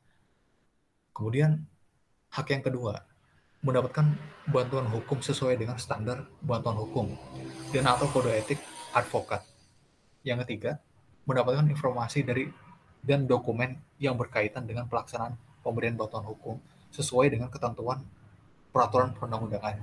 Kemudian 1.12 1.60
hak 2.32 2.48
yang 2.52 2.64
kedua, 2.64 3.04
mendapatkan 3.60 4.16
bantuan 4.48 4.88
hukum 4.88 5.20
sesuai 5.20 5.60
dengan 5.60 5.76
standar 5.76 6.24
bantuan 6.40 6.76
hukum 6.76 7.12
dan 7.72 7.84
atau 7.88 8.08
kode 8.08 8.32
etik 8.32 8.60
advokat. 8.96 9.44
Yang 10.24 10.44
ketiga, 10.44 10.80
mendapatkan 11.28 11.68
informasi 11.68 12.24
dari 12.24 12.48
dan 13.06 13.28
dokumen 13.28 13.78
yang 14.02 14.18
berkaitan 14.18 14.66
dengan 14.66 14.90
pelaksanaan 14.90 15.38
pemberian 15.62 15.94
bantuan 15.94 16.26
hukum 16.26 16.58
sesuai 16.90 17.30
dengan 17.30 17.50
ketentuan 17.52 18.02
peraturan 18.74 19.14
perundang-undangan. 19.14 19.78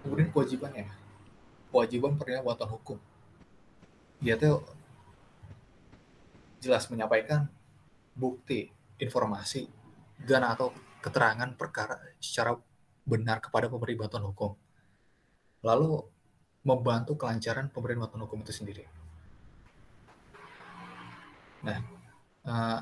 Kemudian 0.00 0.28
kewajibannya, 0.32 0.86
kewajiban 1.68 2.16
penerima 2.16 2.42
bantuan 2.46 2.70
hukum. 2.72 2.98
Dia 4.20 4.36
tuh 4.36 4.60
jelas 6.60 6.84
menyampaikan 6.92 7.48
bukti, 8.12 8.68
informasi, 9.00 9.64
dan 10.20 10.44
atau 10.44 10.76
keterangan 11.00 11.48
perkara 11.56 11.96
secara 12.20 12.52
benar 13.08 13.40
kepada 13.40 13.72
pemberi 13.72 13.96
bantuan 13.96 14.28
hukum. 14.28 14.52
Lalu 15.64 16.04
membantu 16.60 17.16
kelancaran 17.16 17.72
pemberian 17.72 18.04
bantuan 18.04 18.28
hukum 18.28 18.44
itu 18.44 18.52
sendiri. 18.52 18.84
Nah, 21.64 21.80
uh, 22.44 22.78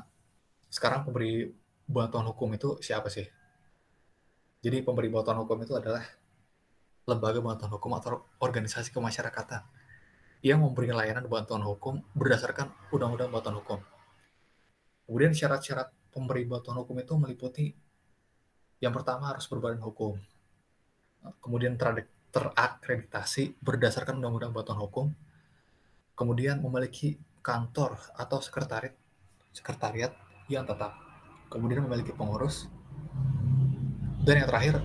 sekarang 0.67 1.07
pemberi 1.07 1.47
bantuan 1.87 2.27
hukum 2.27 2.51
itu 2.51 2.75
siapa 2.83 3.07
sih? 3.07 3.23
Jadi 4.59 4.83
pemberi 4.83 5.07
bantuan 5.07 5.39
hukum 5.39 5.55
itu 5.63 5.79
adalah 5.79 6.03
lembaga 7.07 7.39
bantuan 7.39 7.71
hukum 7.71 7.95
atau 7.95 8.27
organisasi 8.43 8.91
kemasyarakatan 8.91 9.78
yang 10.39 10.63
memberi 10.63 10.95
layanan 10.95 11.27
bantuan 11.27 11.59
hukum 11.63 11.99
berdasarkan 12.15 12.71
undang-undang 12.95 13.27
bantuan 13.27 13.59
hukum. 13.59 13.79
Kemudian 15.03 15.35
syarat-syarat 15.35 15.91
pemberi 16.13 16.47
bantuan 16.47 16.79
hukum 16.79 16.95
itu 16.99 17.13
meliputi 17.19 17.65
yang 18.79 18.95
pertama 18.95 19.35
harus 19.35 19.43
berbadan 19.51 19.83
hukum, 19.83 20.15
kemudian 21.43 21.75
terakreditasi 22.31 23.59
berdasarkan 23.59 24.23
undang-undang 24.23 24.55
bantuan 24.55 24.79
hukum, 24.79 25.07
kemudian 26.15 26.63
memiliki 26.63 27.19
kantor 27.43 27.99
atau 28.15 28.39
sekretariat 28.39 28.95
sekretariat 29.51 30.15
yang 30.47 30.63
tetap, 30.63 30.95
kemudian 31.51 31.83
memiliki 31.83 32.15
pengurus, 32.15 32.71
dan 34.23 34.39
yang 34.39 34.47
terakhir 34.47 34.79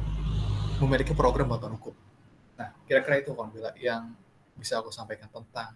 memiliki 0.83 1.15
program 1.15 1.55
bantuan 1.55 1.79
hukum. 1.79 1.95
Nah, 2.59 2.75
kira-kira 2.91 3.23
itu 3.23 3.31
Bila 3.31 3.71
yang 3.79 4.11
bisa 4.59 4.81
aku 4.81 4.91
sampaikan 4.95 5.29
tentang 5.31 5.75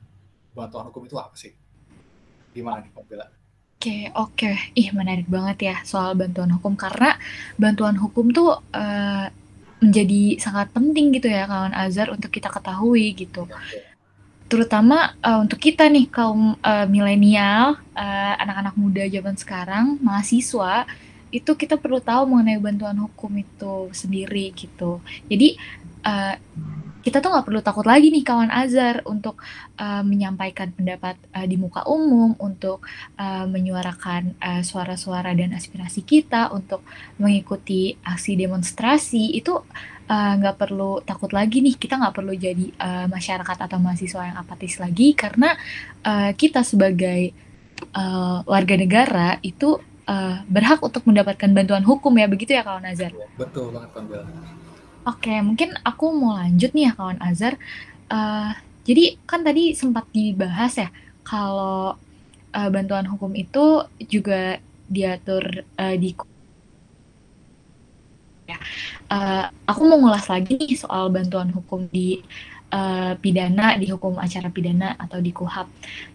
bantuan 0.54 0.86
hukum 0.90 1.06
itu 1.06 1.16
apa 1.18 1.34
sih? 1.34 1.52
Gimana 2.54 2.82
nih 2.82 2.90
Bila? 3.06 3.26
Oke 3.78 4.10
oke. 4.10 4.52
Ih, 4.74 4.90
menarik 4.90 5.30
banget 5.30 5.70
ya 5.70 5.76
soal 5.86 6.18
bantuan 6.18 6.50
hukum, 6.50 6.74
karena 6.74 7.14
bantuan 7.54 7.94
hukum 7.94 8.34
tuh, 8.34 8.58
uh, 8.74 9.26
menjadi 9.78 10.42
sangat 10.42 10.74
penting 10.74 11.14
gitu 11.14 11.30
ya 11.30 11.46
kawan 11.46 11.70
Azhar 11.70 12.10
untuk 12.10 12.34
kita 12.34 12.50
ketahui 12.50 13.14
gitu. 13.14 13.46
Terutama, 14.50 15.14
uh, 15.22 15.38
untuk 15.44 15.62
kita 15.62 15.86
nih 15.86 16.10
kaum, 16.10 16.58
uh, 16.58 16.86
milenial, 16.90 17.78
uh, 17.94 18.34
anak-anak 18.42 18.74
muda 18.74 19.06
zaman 19.06 19.38
sekarang, 19.38 19.86
mahasiswa, 20.02 20.82
itu 21.30 21.52
kita 21.54 21.78
perlu 21.78 22.02
tahu 22.02 22.26
mengenai 22.34 22.58
bantuan 22.58 22.98
hukum 22.98 23.30
itu 23.38 23.92
sendiri 23.94 24.50
gitu. 24.58 24.98
Jadi, 25.30 25.54
uh, 26.02 26.34
kita 27.04 27.22
tuh 27.22 27.30
nggak 27.30 27.46
perlu 27.46 27.60
takut 27.62 27.86
lagi 27.86 28.10
nih 28.10 28.26
kawan 28.26 28.50
Azhar 28.50 29.06
untuk, 29.06 29.38
uh, 29.78 30.02
menyampaikan 30.02 30.74
pendapat, 30.74 31.14
uh, 31.32 31.46
di 31.46 31.54
muka 31.54 31.86
umum, 31.86 32.34
untuk, 32.42 32.82
uh, 33.16 33.46
menyuarakan, 33.46 34.34
uh, 34.42 34.62
suara-suara 34.66 35.32
dan 35.32 35.54
aspirasi 35.54 36.02
kita, 36.02 36.50
untuk 36.50 36.82
mengikuti 37.16 37.94
aksi 38.02 38.34
demonstrasi, 38.34 39.38
itu 39.38 39.54
uh, 40.08 40.32
nggak 40.40 40.56
perlu 40.58 41.00
takut 41.04 41.30
lagi 41.30 41.62
nih. 41.62 41.76
Kita 41.76 42.00
nggak 42.00 42.14
perlu 42.16 42.34
jadi 42.34 42.66
uh, 42.80 43.06
masyarakat 43.06 43.58
atau 43.68 43.78
mahasiswa 43.78 44.22
yang 44.34 44.38
apatis 44.40 44.80
lagi 44.80 45.14
karena 45.14 45.54
uh, 46.02 46.32
kita 46.34 46.64
sebagai 46.64 47.32
uh, 47.94 48.42
warga 48.48 48.74
negara 48.74 49.38
itu 49.44 49.78
uh, 50.08 50.36
berhak 50.48 50.80
untuk 50.82 51.04
mendapatkan 51.04 51.50
bantuan 51.52 51.84
hukum 51.84 52.12
ya. 52.16 52.26
Begitu 52.26 52.56
ya 52.56 52.64
kawan 52.64 52.88
Azhar? 52.88 53.12
Betul 53.36 53.70
banget 53.70 53.92
Bella 54.08 54.67
oke 55.08 55.32
mungkin 55.40 55.72
aku 55.80 56.12
mau 56.12 56.36
lanjut 56.36 56.76
nih 56.76 56.88
ya 56.88 56.92
kawan 56.92 57.18
Azhar 57.24 57.56
uh, 58.12 58.52
jadi 58.84 59.16
kan 59.24 59.40
tadi 59.40 59.72
sempat 59.72 60.04
dibahas 60.12 60.76
ya 60.76 60.88
kalau 61.24 61.96
uh, 62.52 62.68
bantuan 62.72 63.08
hukum 63.08 63.32
itu 63.36 63.84
juga 64.08 64.60
diatur 64.88 65.64
uh, 65.76 65.96
di 65.96 66.16
ya. 68.48 68.58
Uh, 69.12 69.44
aku 69.68 69.84
mau 69.84 70.00
ngulas 70.00 70.24
lagi 70.32 70.56
nih 70.56 70.72
soal 70.72 71.12
bantuan 71.12 71.52
hukum 71.52 71.84
di 71.92 72.24
uh, 72.72 73.12
pidana, 73.20 73.76
di 73.76 73.92
hukum 73.92 74.16
acara 74.16 74.48
pidana 74.48 74.96
atau 74.96 75.20
di 75.20 75.30
KUHAP. 75.36 75.68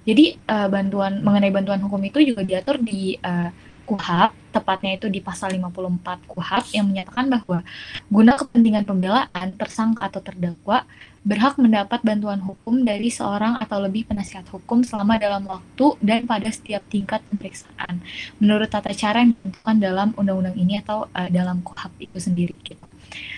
Jadi 0.10 0.25
uh, 0.49 0.67
bantuan 0.67 1.21
mengenai 1.21 1.53
bantuan 1.53 1.82
hukum 1.86 2.01
itu 2.01 2.25
juga 2.25 2.41
diatur 2.41 2.82
di 2.82 3.13
uh, 3.21 3.53
KUHAP, 3.83 4.55
tepatnya 4.55 4.95
itu 4.95 5.11
di 5.11 5.19
pasal 5.19 5.55
54 5.59 6.23
KUHAP 6.29 6.65
yang 6.71 6.87
menyatakan 6.87 7.27
bahwa 7.27 7.59
guna 8.07 8.33
kepentingan 8.39 8.87
pembelaan 8.87 9.47
tersangka 9.59 10.07
atau 10.07 10.23
terdakwa 10.23 10.87
berhak 11.23 11.55
mendapat 11.55 12.03
bantuan 12.03 12.43
hukum 12.43 12.83
dari 12.83 13.07
seorang 13.07 13.55
atau 13.59 13.79
lebih 13.79 14.07
penasihat 14.07 14.43
hukum 14.51 14.83
selama 14.83 15.15
dalam 15.15 15.47
waktu 15.47 15.95
dan 16.03 16.27
pada 16.27 16.51
setiap 16.51 16.83
tingkat 16.91 17.23
pemeriksaan 17.31 18.03
menurut 18.43 18.67
tata 18.67 18.91
cara 18.91 19.23
yang 19.23 19.31
ditentukan 19.31 19.75
dalam 19.79 20.07
undang-undang 20.19 20.55
ini 20.59 20.83
atau 20.83 21.07
uh, 21.11 21.29
dalam 21.31 21.63
KUHAP 21.63 21.91
itu 22.03 22.17
sendiri 22.19 22.55
gitu. 22.63 22.83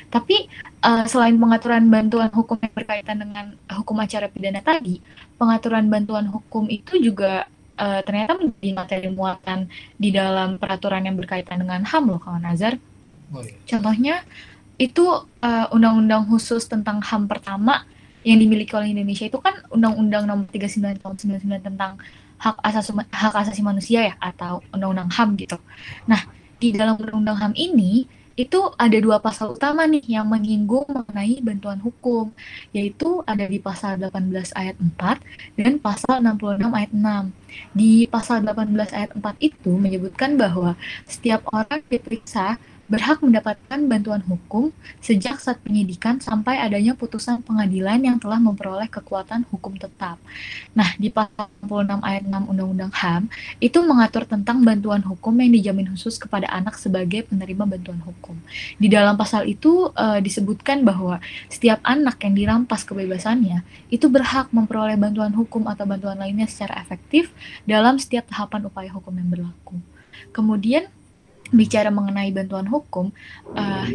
Tapi 0.10 0.48
uh, 0.86 1.06
selain 1.06 1.36
pengaturan 1.36 1.86
bantuan 1.90 2.32
hukum 2.32 2.58
yang 2.62 2.74
berkaitan 2.74 3.18
dengan 3.22 3.54
hukum 3.70 3.98
acara 4.02 4.30
pidana 4.30 4.62
tadi, 4.62 5.02
pengaturan 5.36 5.90
bantuan 5.90 6.26
hukum 6.30 6.70
itu 6.70 6.98
juga 7.02 7.50
uh, 7.80 8.02
ternyata 8.04 8.36
menjadi 8.40 8.72
materi 8.76 9.10
muatan 9.12 9.70
di 9.96 10.10
dalam 10.12 10.58
peraturan 10.60 11.06
yang 11.06 11.16
berkaitan 11.16 11.62
dengan 11.62 11.84
HAM 11.84 12.12
loh 12.12 12.20
kawan 12.20 12.44
Nazar. 12.44 12.80
Oh, 13.34 13.42
iya. 13.42 13.56
Contohnya 13.68 14.16
itu 14.76 15.06
uh, 15.22 15.68
undang-undang 15.72 16.28
khusus 16.28 16.68
tentang 16.68 17.00
HAM 17.00 17.32
pertama 17.32 17.88
yang 18.26 18.42
dimiliki 18.42 18.74
oleh 18.74 18.92
Indonesia 18.92 19.30
itu 19.30 19.38
kan 19.38 19.62
Undang-Undang 19.70 20.26
Nomor 20.26 20.50
39 20.50 20.98
Tahun 20.98 21.16
99 21.46 21.62
tentang 21.62 22.02
hak 22.36 22.58
asasi 22.60 22.92
hak 22.98 23.36
asasi 23.38 23.62
manusia 23.62 24.12
ya 24.12 24.16
atau 24.18 24.66
Undang-Undang 24.74 25.10
HAM 25.14 25.30
gitu. 25.40 25.58
Nah, 26.10 26.26
di 26.58 26.74
dalam 26.74 26.98
Undang-Undang 26.98 27.38
HAM 27.38 27.54
ini 27.54 28.10
itu 28.36 28.60
ada 28.76 28.98
dua 29.00 29.24
pasal 29.24 29.56
utama 29.56 29.88
nih 29.88 30.20
yang 30.20 30.28
menyinggung 30.28 30.84
mengenai 30.92 31.40
bantuan 31.40 31.80
hukum, 31.80 32.36
yaitu 32.76 33.24
ada 33.24 33.48
di 33.48 33.64
pasal 33.64 33.96
18 33.96 34.52
ayat 34.60 34.76
4 34.76 35.56
dan 35.56 35.80
pasal 35.80 36.20
66 36.20 36.68
ayat 36.68 36.92
6. 36.92 37.32
Di 37.76 38.08
pasal 38.08 38.44
18 38.44 38.76
ayat 38.96 39.12
4 39.16 39.22
itu 39.40 39.72
menyebutkan 39.76 40.36
bahwa 40.40 40.76
setiap 41.06 41.44
orang 41.52 41.82
diperiksa 41.88 42.60
berhak 42.86 43.18
mendapatkan 43.26 43.80
bantuan 43.90 44.22
hukum 44.26 44.70
sejak 45.02 45.42
saat 45.42 45.58
penyidikan 45.66 46.22
sampai 46.22 46.62
adanya 46.62 46.94
putusan 46.94 47.42
pengadilan 47.42 47.98
yang 47.98 48.18
telah 48.22 48.38
memperoleh 48.38 48.86
kekuatan 48.86 49.42
hukum 49.50 49.74
tetap. 49.74 50.22
Nah, 50.78 50.94
di 51.02 51.10
pasal 51.10 51.50
66 51.66 52.02
ayat 52.06 52.24
6 52.30 52.52
Undang-Undang 52.52 52.94
HAM 52.94 53.24
itu 53.58 53.80
mengatur 53.82 54.30
tentang 54.30 54.62
bantuan 54.62 55.02
hukum 55.02 55.34
yang 55.42 55.52
dijamin 55.58 55.90
khusus 55.98 56.22
kepada 56.22 56.46
anak 56.54 56.78
sebagai 56.78 57.26
penerima 57.26 57.66
bantuan 57.66 58.02
hukum. 58.06 58.38
Di 58.78 58.86
dalam 58.86 59.18
pasal 59.18 59.50
itu 59.50 59.90
e, 59.98 60.22
disebutkan 60.22 60.86
bahwa 60.86 61.18
setiap 61.50 61.82
anak 61.82 62.22
yang 62.22 62.38
dirampas 62.38 62.86
kebebasannya 62.86 63.66
itu 63.90 64.06
berhak 64.06 64.54
memperoleh 64.54 64.94
bantuan 64.98 65.34
hukum 65.34 65.66
atau 65.66 65.90
bantuan 65.90 66.22
lainnya 66.22 66.46
secara 66.46 66.78
efektif 66.78 67.34
dalam 67.66 67.98
setiap 67.98 68.30
tahapan 68.30 68.70
upaya 68.70 68.94
hukum 68.94 69.14
yang 69.18 69.30
berlaku. 69.34 69.82
Kemudian 70.32 70.88
bicara 71.54 71.94
mengenai 71.94 72.34
bantuan 72.34 72.66
hukum, 72.66 73.14
uh, 73.54 73.88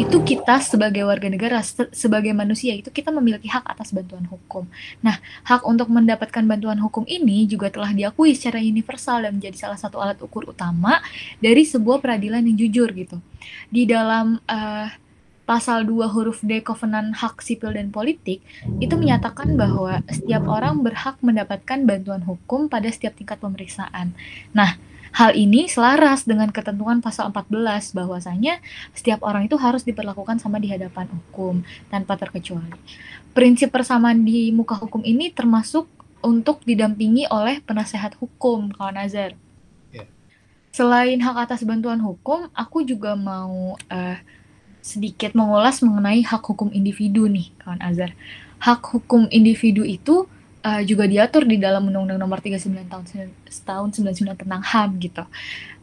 itu 0.00 0.16
kita 0.24 0.64
sebagai 0.64 1.04
warga 1.04 1.28
negara, 1.28 1.60
se 1.60 1.88
sebagai 1.92 2.32
manusia 2.32 2.72
itu 2.72 2.88
kita 2.88 3.12
memiliki 3.12 3.52
hak 3.52 3.68
atas 3.68 3.92
bantuan 3.92 4.24
hukum. 4.24 4.64
Nah, 5.04 5.20
hak 5.44 5.68
untuk 5.68 5.92
mendapatkan 5.92 6.40
bantuan 6.46 6.80
hukum 6.80 7.04
ini 7.04 7.44
juga 7.44 7.68
telah 7.68 7.92
diakui 7.92 8.32
secara 8.32 8.62
universal 8.64 9.28
dan 9.28 9.36
menjadi 9.36 9.68
salah 9.68 9.76
satu 9.76 10.00
alat 10.00 10.16
ukur 10.24 10.48
utama 10.48 11.04
dari 11.36 11.68
sebuah 11.68 12.00
peradilan 12.00 12.46
yang 12.48 12.56
jujur 12.56 12.88
gitu. 12.96 13.20
Di 13.68 13.84
dalam 13.84 14.40
uh, 14.48 14.88
pasal 15.50 15.82
2 15.82 16.14
huruf 16.14 16.46
D 16.46 16.62
Kovenan 16.62 17.10
Hak 17.10 17.42
Sipil 17.42 17.74
dan 17.74 17.90
Politik 17.90 18.38
itu 18.78 18.94
menyatakan 18.94 19.58
bahwa 19.58 19.98
setiap 20.06 20.46
orang 20.46 20.86
berhak 20.86 21.18
mendapatkan 21.26 21.82
bantuan 21.82 22.22
hukum 22.22 22.70
pada 22.70 22.86
setiap 22.86 23.18
tingkat 23.18 23.42
pemeriksaan. 23.42 24.14
Nah, 24.54 24.78
Hal 25.10 25.34
ini 25.34 25.66
selaras 25.66 26.22
dengan 26.22 26.54
ketentuan 26.54 27.02
pasal 27.02 27.34
14 27.34 27.96
bahwasanya 27.98 28.62
setiap 28.94 29.26
orang 29.26 29.50
itu 29.50 29.58
harus 29.58 29.82
diperlakukan 29.82 30.38
sama 30.38 30.62
di 30.62 30.70
hadapan 30.70 31.10
hukum 31.10 31.66
tanpa 31.90 32.14
terkecuali. 32.14 32.78
Prinsip 33.34 33.74
persamaan 33.74 34.22
di 34.22 34.54
muka 34.54 34.78
hukum 34.78 35.02
ini 35.02 35.34
termasuk 35.34 35.90
untuk 36.22 36.62
didampingi 36.62 37.26
oleh 37.32 37.58
penasehat 37.64 38.14
hukum, 38.20 38.70
kawan 38.70 39.00
Nazar. 39.00 39.34
Yeah. 39.90 40.06
Selain 40.70 41.18
hak 41.18 41.48
atas 41.48 41.64
bantuan 41.66 41.98
hukum, 41.98 42.46
aku 42.52 42.84
juga 42.84 43.16
mau 43.16 43.74
uh, 43.76 44.16
sedikit 44.80 45.36
mengulas 45.36 45.80
mengenai 45.84 46.24
hak 46.24 46.42
hukum 46.44 46.72
individu 46.72 47.28
nih, 47.28 47.52
kawan 47.60 47.80
Azhar. 47.80 48.12
Hak 48.60 48.84
hukum 48.84 49.28
individu 49.32 49.84
itu 49.84 50.28
uh, 50.64 50.82
juga 50.84 51.08
diatur 51.08 51.48
di 51.48 51.56
dalam 51.56 51.88
Undang-Undang 51.88 52.20
Nomor 52.20 52.38
39 52.40 52.88
tahun 52.88 53.04
tahun 53.64 53.88
99 53.92 54.42
tentang 54.46 54.62
HAM 54.62 54.90
gitu. 55.00 55.24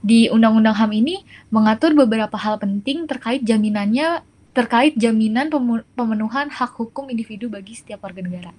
Di 0.01 0.29
Undang-Undang 0.29 0.75
HAM 0.77 0.91
ini 0.93 1.25
mengatur 1.49 1.97
beberapa 1.97 2.37
hal 2.37 2.61
penting 2.61 3.09
terkait 3.09 3.41
jaminannya 3.43 4.21
terkait 4.57 4.97
jaminan 4.97 5.53
pemenuhan 5.93 6.49
hak 6.49 6.81
hukum 6.81 7.13
individu 7.13 7.45
bagi 7.45 7.77
setiap 7.77 8.01
warga 8.01 8.25
negara. 8.25 8.49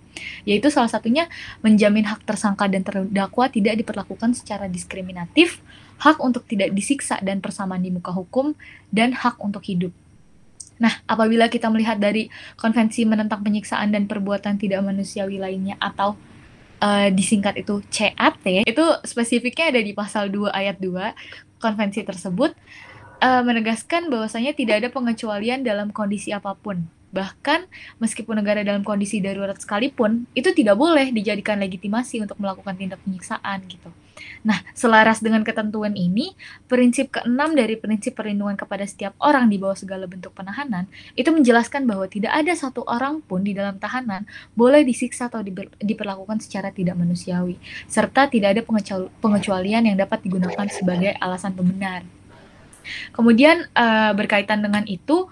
Yaitu 0.47 0.71
salah 0.71 0.87
satunya 0.87 1.27
menjamin 1.59 2.07
hak 2.07 2.23
tersangka 2.23 2.71
dan 2.71 2.87
terdakwa 2.87 3.51
tidak 3.51 3.83
diperlakukan 3.83 4.31
secara 4.39 4.71
diskriminatif, 4.71 5.59
hak 5.99 6.23
untuk 6.23 6.47
tidak 6.47 6.71
disiksa 6.71 7.19
dan 7.19 7.43
persamaan 7.43 7.83
di 7.83 7.91
muka 7.91 8.15
hukum, 8.15 8.55
dan 8.95 9.11
hak 9.11 9.43
untuk 9.43 9.67
hidup. 9.67 9.91
Nah, 10.79 11.03
apabila 11.11 11.51
kita 11.51 11.67
melihat 11.69 11.99
dari 11.99 12.31
konvensi 12.55 13.03
menentang 13.03 13.43
penyiksaan 13.43 13.91
dan 13.91 14.07
perbuatan 14.07 14.59
tidak 14.59 14.83
manusiawi 14.83 15.43
lainnya 15.43 15.75
atau 15.83 16.15
uh, 16.83 17.09
disingkat 17.11 17.59
itu 17.63 17.83
CAT, 17.91 18.43
itu 18.65 18.85
spesifiknya 19.03 19.75
ada 19.75 19.81
di 19.83 19.93
pasal 19.93 20.31
2 20.31 20.55
ayat 20.55 20.79
2 20.79 21.59
konvensi 21.59 22.07
tersebut 22.07 22.55
uh, 23.23 23.43
menegaskan 23.43 24.07
bahwasanya 24.09 24.55
tidak 24.55 24.83
ada 24.83 24.89
pengecualian 24.95 25.67
dalam 25.67 25.91
kondisi 25.91 26.31
apa 26.31 26.55
pun. 26.55 26.87
Bahkan 27.09 27.67
meskipun 27.99 28.37
negara 28.39 28.61
dalam 28.63 28.85
kondisi 28.85 29.19
darurat 29.19 29.57
sekalipun, 29.57 30.29
itu 30.37 30.53
tidak 30.53 30.77
boleh 30.77 31.11
dijadikan 31.11 31.59
legitimasi 31.59 32.23
untuk 32.23 32.37
melakukan 32.39 32.77
tindak 32.77 33.01
penyiksaan 33.03 33.65
gitu. 33.67 33.91
Nah, 34.43 34.63
selaras 34.75 35.19
dengan 35.23 35.43
ketentuan 35.43 35.95
ini, 35.95 36.35
prinsip 36.71 37.11
keenam 37.15 37.55
dari 37.55 37.75
prinsip 37.79 38.15
perlindungan 38.15 38.55
kepada 38.55 38.87
setiap 38.87 39.15
orang 39.23 39.51
di 39.51 39.59
bawah 39.59 39.79
segala 39.79 40.07
bentuk 40.07 40.35
penahanan 40.35 40.87
itu 41.15 41.29
menjelaskan 41.31 41.87
bahwa 41.87 42.07
tidak 42.07 42.35
ada 42.35 42.53
satu 42.55 42.87
orang 42.87 43.21
pun 43.25 43.43
di 43.43 43.55
dalam 43.55 43.79
tahanan 43.79 44.27
boleh 44.55 44.83
disiksa 44.83 45.31
atau 45.31 45.43
diperlakukan 45.79 46.43
secara 46.43 46.71
tidak 46.71 46.99
manusiawi, 46.99 47.59
serta 47.87 48.31
tidak 48.31 48.59
ada 48.59 48.63
pengecualian 49.19 49.87
yang 49.89 49.97
dapat 49.99 50.23
digunakan 50.23 50.67
sebagai 50.71 51.15
alasan 51.19 51.55
pembenar. 51.55 52.07
Kemudian 53.13 53.69
uh, 53.77 54.17
berkaitan 54.17 54.65
dengan 54.65 54.89
itu 54.89 55.29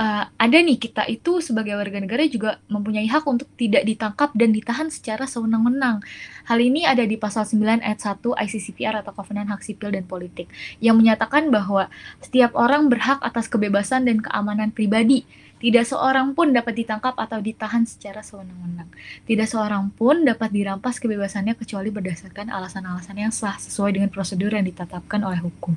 uh, 0.00 0.24
ada 0.32 0.58
nih 0.58 0.80
kita 0.80 1.04
itu 1.12 1.44
sebagai 1.44 1.76
warga 1.76 2.00
negara 2.00 2.24
juga 2.24 2.56
mempunyai 2.72 3.04
hak 3.04 3.24
untuk 3.28 3.48
tidak 3.60 3.84
ditangkap 3.84 4.32
dan 4.32 4.50
ditahan 4.56 4.88
secara 4.88 5.28
sewenang-wenang. 5.28 6.00
Hal 6.48 6.58
ini 6.58 6.88
ada 6.88 7.04
di 7.04 7.20
pasal 7.20 7.44
9 7.44 7.84
ayat 7.84 8.00
1 8.00 8.24
ICCPR 8.24 9.04
atau 9.04 9.12
Kovenan 9.12 9.52
Hak 9.52 9.60
Sipil 9.60 9.92
dan 9.92 10.08
Politik 10.08 10.48
yang 10.80 10.96
menyatakan 10.96 11.52
bahwa 11.52 11.92
setiap 12.24 12.56
orang 12.56 12.88
berhak 12.88 13.20
atas 13.20 13.46
kebebasan 13.52 14.08
dan 14.08 14.24
keamanan 14.24 14.72
pribadi. 14.72 15.28
Tidak 15.60 15.84
seorang 15.84 16.32
pun 16.32 16.56
dapat 16.56 16.72
ditangkap 16.72 17.20
atau 17.20 17.36
ditahan 17.36 17.84
secara 17.84 18.24
sewenang-wenang. 18.24 18.88
Tidak 19.28 19.44
seorang 19.44 19.92
pun 19.92 20.24
dapat 20.24 20.48
dirampas 20.56 20.96
kebebasannya 20.96 21.52
kecuali 21.52 21.92
berdasarkan 21.92 22.48
alasan-alasan 22.48 23.20
yang 23.20 23.28
sah 23.28 23.60
sesuai 23.60 24.00
dengan 24.00 24.08
prosedur 24.08 24.56
yang 24.56 24.64
ditetapkan 24.64 25.20
oleh 25.20 25.36
hukum. 25.44 25.76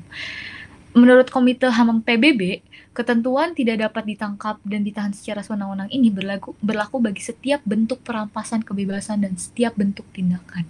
Menurut 0.94 1.26
Komite 1.26 1.66
HAM 1.66 2.06
PBB, 2.06 2.62
ketentuan 2.94 3.50
tidak 3.50 3.82
dapat 3.82 4.14
ditangkap 4.14 4.62
dan 4.62 4.86
ditahan 4.86 5.10
secara 5.10 5.42
sewenang-wenang 5.42 5.90
ini 5.90 6.06
berlaku, 6.06 6.54
berlaku 6.62 7.02
bagi 7.02 7.18
setiap 7.18 7.58
bentuk 7.66 7.98
perampasan 8.06 8.62
kebebasan 8.62 9.26
dan 9.26 9.34
setiap 9.34 9.74
bentuk 9.74 10.06
tindakan. 10.14 10.62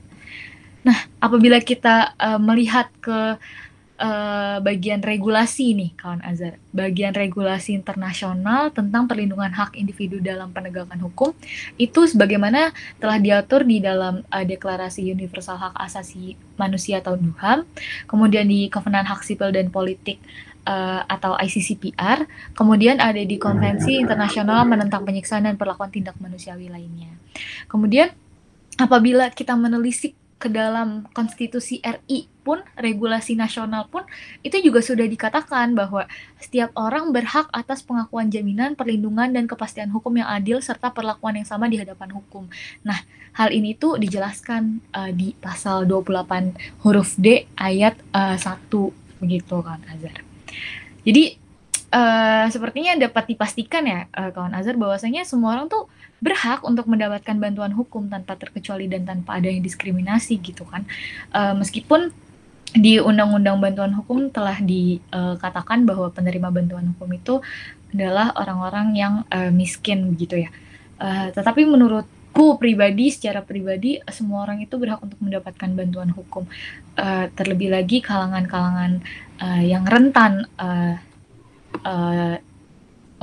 Nah, 0.81 0.97
apabila 1.21 1.61
kita 1.61 2.17
uh, 2.17 2.41
melihat 2.41 2.89
ke 3.05 3.37
uh, 4.05 4.57
bagian 4.61 5.01
regulasi 5.01 5.73
nih 5.73 5.91
kawan 5.97 6.21
Azhar. 6.21 6.61
Bagian 6.77 7.17
regulasi 7.17 7.73
internasional 7.73 8.69
tentang 8.71 9.09
perlindungan 9.09 9.51
hak 9.51 9.81
individu 9.81 10.21
dalam 10.21 10.53
penegakan 10.53 11.01
hukum 11.01 11.33
itu 11.81 12.05
sebagaimana 12.05 12.77
telah 13.01 13.17
diatur 13.17 13.65
di 13.65 13.81
dalam 13.81 14.21
uh, 14.29 14.45
Deklarasi 14.45 15.09
Universal 15.09 15.57
Hak 15.57 15.75
Asasi 15.81 16.37
Manusia 16.61 17.01
atau 17.01 17.17
DUHAM, 17.17 17.65
kemudian 18.07 18.47
di 18.47 18.69
Kovenan 18.69 19.09
Hak 19.09 19.25
Sipil 19.25 19.51
dan 19.51 19.73
Politik 19.73 20.21
uh, 20.69 21.03
atau 21.09 21.35
ICCPR, 21.35 22.29
kemudian 22.53 23.01
ada 23.01 23.19
di 23.19 23.41
Konvensi 23.41 23.99
Internasional 23.99 24.69
menentang 24.69 25.03
penyiksaan 25.03 25.49
dan 25.49 25.57
perlakuan 25.57 25.91
tindak 25.91 26.15
manusiawi 26.21 26.69
lainnya. 26.69 27.11
Kemudian 27.67 28.13
apabila 28.79 29.31
kita 29.31 29.55
menelisik 29.55 30.15
ke 30.45 30.53
dalam 30.53 31.09
konstitusi 31.17 31.81
RI 31.81 32.29
pun 32.45 32.61
regulasi 32.77 33.33
nasional 33.33 33.89
pun 33.89 34.05
itu 34.45 34.61
juga 34.61 34.85
sudah 34.85 35.09
dikatakan 35.09 35.73
bahwa 35.73 36.05
setiap 36.37 36.69
orang 36.77 37.09
berhak 37.17 37.49
atas 37.49 37.81
pengakuan 37.81 38.29
jaminan 38.29 38.77
perlindungan 38.77 39.33
dan 39.33 39.49
kepastian 39.49 39.89
hukum 39.89 40.21
yang 40.21 40.29
adil 40.29 40.61
serta 40.61 40.93
perlakuan 40.93 41.41
yang 41.41 41.49
sama 41.49 41.73
di 41.73 41.81
hadapan 41.81 42.13
hukum. 42.13 42.45
Nah, 42.85 43.01
hal 43.33 43.49
ini 43.57 43.73
tuh 43.73 43.97
dijelaskan 43.97 44.85
uh, 44.93 45.09
di 45.09 45.33
pasal 45.41 45.89
28 45.89 46.85
huruf 46.85 47.17
D 47.17 47.49
ayat 47.57 47.97
uh, 48.13 48.37
eh, 48.37 48.39
1 48.39 49.25
begitu 49.25 49.57
kan 49.65 49.81
Azhar. 49.89 50.21
Jadi 51.09 51.44
uh, 51.95 52.45
sepertinya 52.51 52.99
dapat 52.99 53.31
dipastikan 53.31 53.87
ya 53.87 54.11
uh, 54.11 54.35
kawan 54.35 54.53
Azhar 54.59 54.75
bahwasanya 54.75 55.23
semua 55.23 55.55
orang 55.55 55.71
tuh 55.71 55.87
berhak 56.19 56.67
untuk 56.67 56.91
mendapatkan 56.91 57.37
bantuan 57.39 57.71
hukum 57.71 58.11
tanpa 58.11 58.35
terkecuali 58.35 58.91
dan 58.91 59.07
tanpa 59.07 59.39
adanya 59.39 59.63
diskriminasi 59.63 60.43
gitu 60.43 60.67
kan. 60.67 60.83
Uh, 61.31 61.55
meskipun 61.55 62.11
di 62.75 62.99
Undang-Undang 62.99 63.63
Bantuan 63.63 63.95
Hukum 63.95 64.35
telah 64.35 64.59
dikatakan 64.59 65.87
bahwa 65.87 66.11
penerima 66.11 66.51
bantuan 66.51 66.91
hukum 66.91 67.07
itu 67.15 67.39
adalah 67.95 68.35
orang-orang 68.35 68.99
yang 68.99 69.15
uh, 69.31 69.55
miskin 69.55 70.19
gitu 70.19 70.43
ya. 70.43 70.51
Uh, 70.99 71.31
tetapi 71.31 71.63
menurutku 71.71 72.59
pribadi, 72.59 73.15
secara 73.15 73.47
pribadi, 73.47 74.03
semua 74.11 74.43
orang 74.43 74.59
itu 74.67 74.75
berhak 74.75 74.99
untuk 75.07 75.23
mendapatkan 75.23 75.71
bantuan 75.71 76.11
hukum. 76.11 76.51
Uh, 76.99 77.31
terlebih 77.39 77.71
lagi 77.71 78.03
kalangan-kalangan 78.03 79.07
uh, 79.39 79.63
yang 79.63 79.87
rentan 79.87 80.51
uh, 80.59 80.99
uh, 81.85 82.37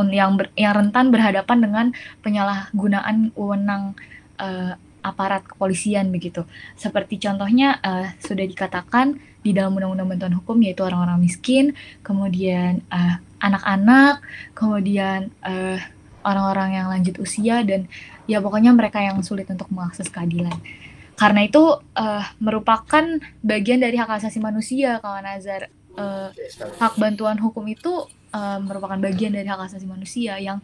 yang 0.09 0.39
ber, 0.39 0.49
yang 0.57 0.73
rentan 0.73 1.13
berhadapan 1.13 1.57
dengan 1.61 1.85
penyalahgunaan 2.25 3.35
wewenang 3.37 3.93
uh, 4.41 4.73
aparat 5.01 5.45
kepolisian 5.45 6.09
begitu. 6.09 6.45
Seperti 6.77 7.21
contohnya 7.21 7.77
uh, 7.81 8.09
sudah 8.21 8.45
dikatakan 8.45 9.17
di 9.41 9.53
dalam 9.53 9.73
Undang-Undang 9.73 10.09
Bantuan 10.17 10.35
Hukum 10.37 10.57
yaitu 10.61 10.85
orang-orang 10.85 11.17
miskin, 11.17 11.73
kemudian 12.05 12.85
anak 12.93 13.25
anak-anak, 13.41 14.21
kemudian 14.53 15.33
orang 15.41 15.81
orang-orang 16.21 16.69
yang 16.77 16.87
lanjut 16.93 17.17
usia 17.17 17.65
dan 17.65 17.89
ya 18.29 18.37
pokoknya 18.37 18.69
mereka 18.77 19.01
yang 19.01 19.17
sulit 19.25 19.49
untuk 19.49 19.65
mengakses 19.73 20.13
keadilan. 20.13 20.53
Karena 21.17 21.45
itu 21.45 21.61
uh, 21.77 22.25
merupakan 22.41 23.05
bagian 23.45 23.81
dari 23.81 23.93
hak 23.93 24.21
asasi 24.21 24.41
manusia, 24.41 24.97
kawan 25.01 25.25
Nazar. 25.25 25.69
Uh, 25.91 26.31
hak 26.79 26.95
bantuan 26.97 27.35
hukum 27.37 27.67
itu 27.67 28.07
uh, 28.33 28.59
merupakan 28.63 28.97
bagian 28.97 29.35
dari 29.35 29.47
hak 29.47 29.71
asasi 29.71 29.87
manusia 29.87 30.39
yang 30.41 30.59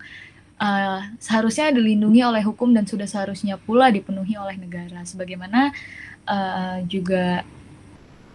uh, 0.59 1.01
seharusnya 1.21 1.71
dilindungi 1.71 2.21
oleh 2.23 2.43
hukum 2.43 2.73
dan 2.73 2.87
sudah 2.89 3.05
seharusnya 3.05 3.55
pula 3.61 3.93
dipenuhi 3.93 4.35
oleh 4.35 4.57
negara. 4.57 5.05
Sebagaimana 5.05 5.71
uh, 6.27 6.77
juga 6.87 7.45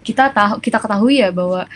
kita 0.03 0.31
tahu 0.35 0.59
kita 0.59 0.79
ketahui 0.83 1.23
ya 1.23 1.31
bahwa 1.31 1.67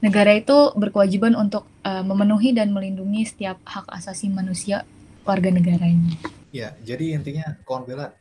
negara 0.00 0.36
itu 0.36 0.72
berkewajiban 0.76 1.32
untuk 1.32 1.64
uh, 1.84 2.04
memenuhi 2.04 2.52
dan 2.52 2.72
melindungi 2.72 3.24
setiap 3.24 3.56
hak 3.64 3.88
asasi 3.92 4.28
manusia 4.28 4.84
warga 5.24 5.48
negaranya. 5.48 6.20
Ya, 6.52 6.76
jadi 6.84 7.16
intinya 7.16 7.56
kawan 7.64 7.88
bela 7.88 8.12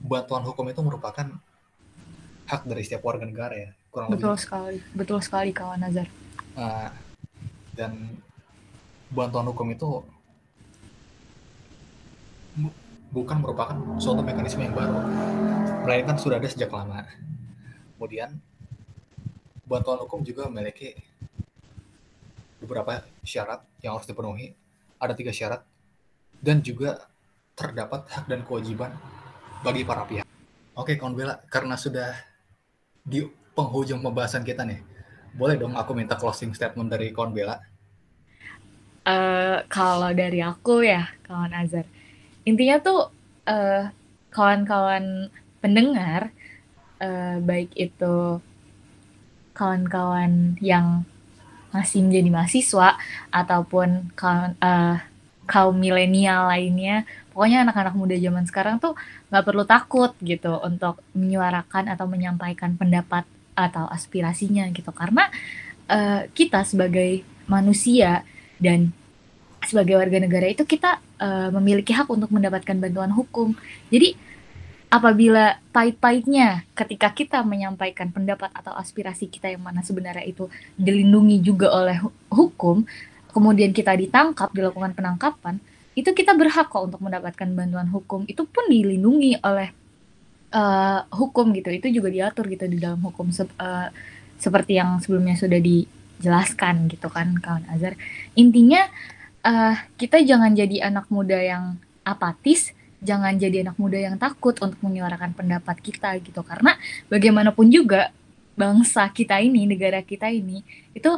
bantuan 0.00 0.42
hukum 0.42 0.64
itu 0.72 0.80
merupakan 0.80 1.28
hak 2.48 2.62
dari 2.66 2.82
setiap 2.82 3.04
warga 3.04 3.28
negara 3.28 3.54
ya. 3.54 3.70
Kurang 3.92 4.10
betul 4.10 4.32
lebih. 4.34 4.42
sekali, 4.42 4.78
betul 4.96 5.18
sekali 5.20 5.50
kawan 5.52 5.78
Nazar. 5.84 6.08
Uh, 6.56 6.88
dan 7.80 8.20
bantuan 9.08 9.48
hukum 9.48 9.72
itu 9.72 10.04
bukan 13.08 13.40
merupakan 13.40 13.72
suatu 13.96 14.20
mekanisme 14.20 14.60
yang 14.60 14.76
baru, 14.76 15.00
melainkan 15.88 16.20
sudah 16.20 16.36
ada 16.36 16.44
sejak 16.44 16.68
lama. 16.68 17.08
Kemudian 17.96 18.36
bantuan 19.64 19.96
hukum 20.04 20.20
juga 20.20 20.44
memiliki 20.52 20.92
beberapa 22.60 23.00
syarat 23.24 23.64
yang 23.80 23.96
harus 23.96 24.04
dipenuhi. 24.04 24.52
Ada 25.00 25.16
tiga 25.16 25.32
syarat 25.32 25.64
dan 26.44 26.60
juga 26.60 27.08
terdapat 27.56 28.04
hak 28.12 28.28
dan 28.28 28.44
kewajiban 28.44 28.92
bagi 29.64 29.88
para 29.88 30.04
pihak. 30.04 30.28
Oke, 30.76 31.00
kawan 31.00 31.16
Bella, 31.16 31.40
karena 31.48 31.80
sudah 31.80 32.12
di 33.00 33.24
penghujung 33.56 34.04
pembahasan 34.04 34.44
kita 34.44 34.64
nih, 34.68 34.80
boleh 35.34 35.56
dong 35.58 35.74
aku 35.78 35.94
minta 35.94 36.18
closing 36.18 36.54
statement 36.54 36.90
dari 36.90 37.14
kawan 37.14 37.34
Bella? 37.34 37.58
Uh, 39.06 39.64
kalau 39.72 40.12
dari 40.12 40.44
aku 40.44 40.84
ya, 40.84 41.08
kawan 41.24 41.56
Azhar, 41.56 41.88
intinya 42.44 42.76
tuh 42.78 43.08
uh, 43.48 43.88
kawan-kawan 44.30 45.32
pendengar, 45.58 46.30
uh, 47.00 47.40
baik 47.40 47.72
itu 47.74 48.38
kawan-kawan 49.56 50.56
yang 50.60 51.02
masih 51.70 52.02
menjadi 52.02 52.28
mahasiswa 52.28 52.98
ataupun 53.30 54.10
kawan, 54.14 54.58
uh, 54.60 54.98
kaum 55.50 55.74
milenial 55.74 56.46
lainnya 56.46 57.02
pokoknya 57.34 57.66
anak-anak 57.66 57.94
muda 57.98 58.14
zaman 58.14 58.46
sekarang 58.46 58.78
tuh 58.78 58.94
nggak 59.34 59.42
perlu 59.42 59.66
takut 59.66 60.14
gitu 60.22 60.62
untuk 60.62 61.02
menyuarakan 61.10 61.90
atau 61.90 62.06
menyampaikan 62.06 62.78
pendapat 62.78 63.26
atau 63.54 63.86
aspirasinya 63.90 64.68
gitu 64.72 64.90
karena 64.94 65.28
uh, 65.90 66.26
kita 66.32 66.64
sebagai 66.64 67.26
manusia 67.50 68.22
dan 68.60 68.94
sebagai 69.66 70.00
warga 70.00 70.18
negara 70.22 70.48
itu 70.48 70.64
kita 70.64 71.02
uh, 71.20 71.52
memiliki 71.52 71.92
hak 71.92 72.08
untuk 72.08 72.32
mendapatkan 72.32 72.76
bantuan 72.78 73.12
hukum 73.12 73.52
jadi 73.92 74.16
apabila 74.90 75.60
pahit-pahitnya 75.70 76.66
ketika 76.74 77.14
kita 77.14 77.38
menyampaikan 77.46 78.10
pendapat 78.10 78.50
atau 78.50 78.74
aspirasi 78.74 79.30
kita 79.30 79.52
yang 79.52 79.62
mana 79.62 79.86
sebenarnya 79.86 80.26
itu 80.26 80.50
dilindungi 80.74 81.38
juga 81.44 81.70
oleh 81.70 82.00
hukum 82.32 82.82
kemudian 83.32 83.70
kita 83.70 83.94
ditangkap, 83.94 84.50
dilakukan 84.50 84.92
penangkapan, 84.92 85.62
itu 85.94 86.10
kita 86.10 86.34
berhak 86.34 86.70
kok 86.70 86.90
untuk 86.90 87.00
mendapatkan 87.02 87.48
bantuan 87.50 87.88
hukum. 87.90 88.26
Itu 88.26 88.46
pun 88.46 88.66
dilindungi 88.70 89.40
oleh 89.42 89.74
uh, 90.54 91.06
hukum 91.14 91.50
gitu. 91.56 91.70
Itu 91.70 91.88
juga 91.90 92.08
diatur 92.10 92.46
gitu 92.50 92.66
di 92.66 92.78
dalam 92.78 93.00
hukum 93.02 93.30
se 93.34 93.46
uh, 93.46 93.88
seperti 94.40 94.80
yang 94.80 94.98
sebelumnya 95.04 95.36
sudah 95.36 95.60
dijelaskan 95.60 96.88
gitu 96.88 97.08
kan 97.12 97.36
kawan 97.38 97.64
Azhar. 97.68 97.94
Intinya 98.34 98.88
uh, 99.44 99.76
kita 100.00 100.22
jangan 100.24 100.52
jadi 100.56 100.88
anak 100.88 101.08
muda 101.12 101.36
yang 101.36 101.76
apatis, 102.02 102.72
jangan 103.04 103.36
jadi 103.36 103.68
anak 103.68 103.76
muda 103.76 104.00
yang 104.00 104.16
takut 104.16 104.56
untuk 104.64 104.80
menyuarakan 104.80 105.36
pendapat 105.36 105.76
kita 105.80 106.16
gitu. 106.24 106.40
Karena 106.40 106.76
bagaimanapun 107.12 107.68
juga 107.68 108.10
bangsa 108.56 109.08
kita 109.12 109.40
ini, 109.40 109.64
negara 109.64 110.04
kita 110.04 110.28
ini 110.28 110.60
itu 110.92 111.12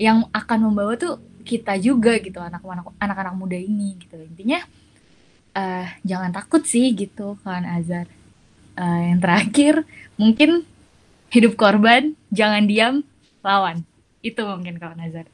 yang 0.00 0.26
akan 0.34 0.72
membawa 0.72 0.98
tuh 0.98 1.20
kita 1.42 1.78
juga 1.78 2.16
gitu 2.22 2.38
anak-anak 2.38 2.94
anak-anak 3.02 3.34
muda 3.34 3.58
ini 3.58 3.98
gitu 3.98 4.14
intinya 4.18 4.62
uh, 5.58 5.86
jangan 6.06 6.30
takut 6.30 6.62
sih 6.62 6.94
gitu 6.94 7.36
kawan 7.42 7.66
Azar 7.66 8.06
uh, 8.76 9.00
yang 9.12 9.18
terakhir 9.20 9.84
mungkin 10.16 10.64
hidup 11.32 11.56
korban 11.56 12.14
jangan 12.32 12.68
diam 12.68 12.94
lawan. 13.40 13.84
Itu 14.22 14.46
mungkin 14.46 14.78
kawan 14.78 15.02
Azar 15.02 15.26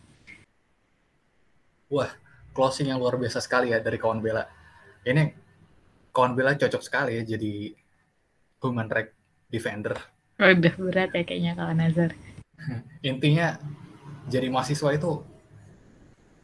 wah 1.88 2.12
closing 2.52 2.92
yang 2.92 3.00
luar 3.00 3.16
biasa 3.16 3.40
sekali 3.40 3.72
ya 3.72 3.80
dari 3.80 3.96
kawan 3.96 4.20
Bella. 4.20 4.44
Ini 5.04 5.32
kawan 6.12 6.36
Bella 6.36 6.56
cocok 6.56 6.82
sekali 6.84 7.20
ya 7.20 7.22
jadi 7.24 7.72
human 8.60 8.88
right 8.88 9.12
defender. 9.48 9.96
Udah 10.38 10.74
berat 10.78 11.10
ya 11.16 11.24
kayaknya 11.24 11.52
kawan 11.58 11.82
Azar 11.82 12.12
intinya 13.10 13.58
jadi 14.28 14.50
mahasiswa 14.52 14.94
itu 14.94 15.24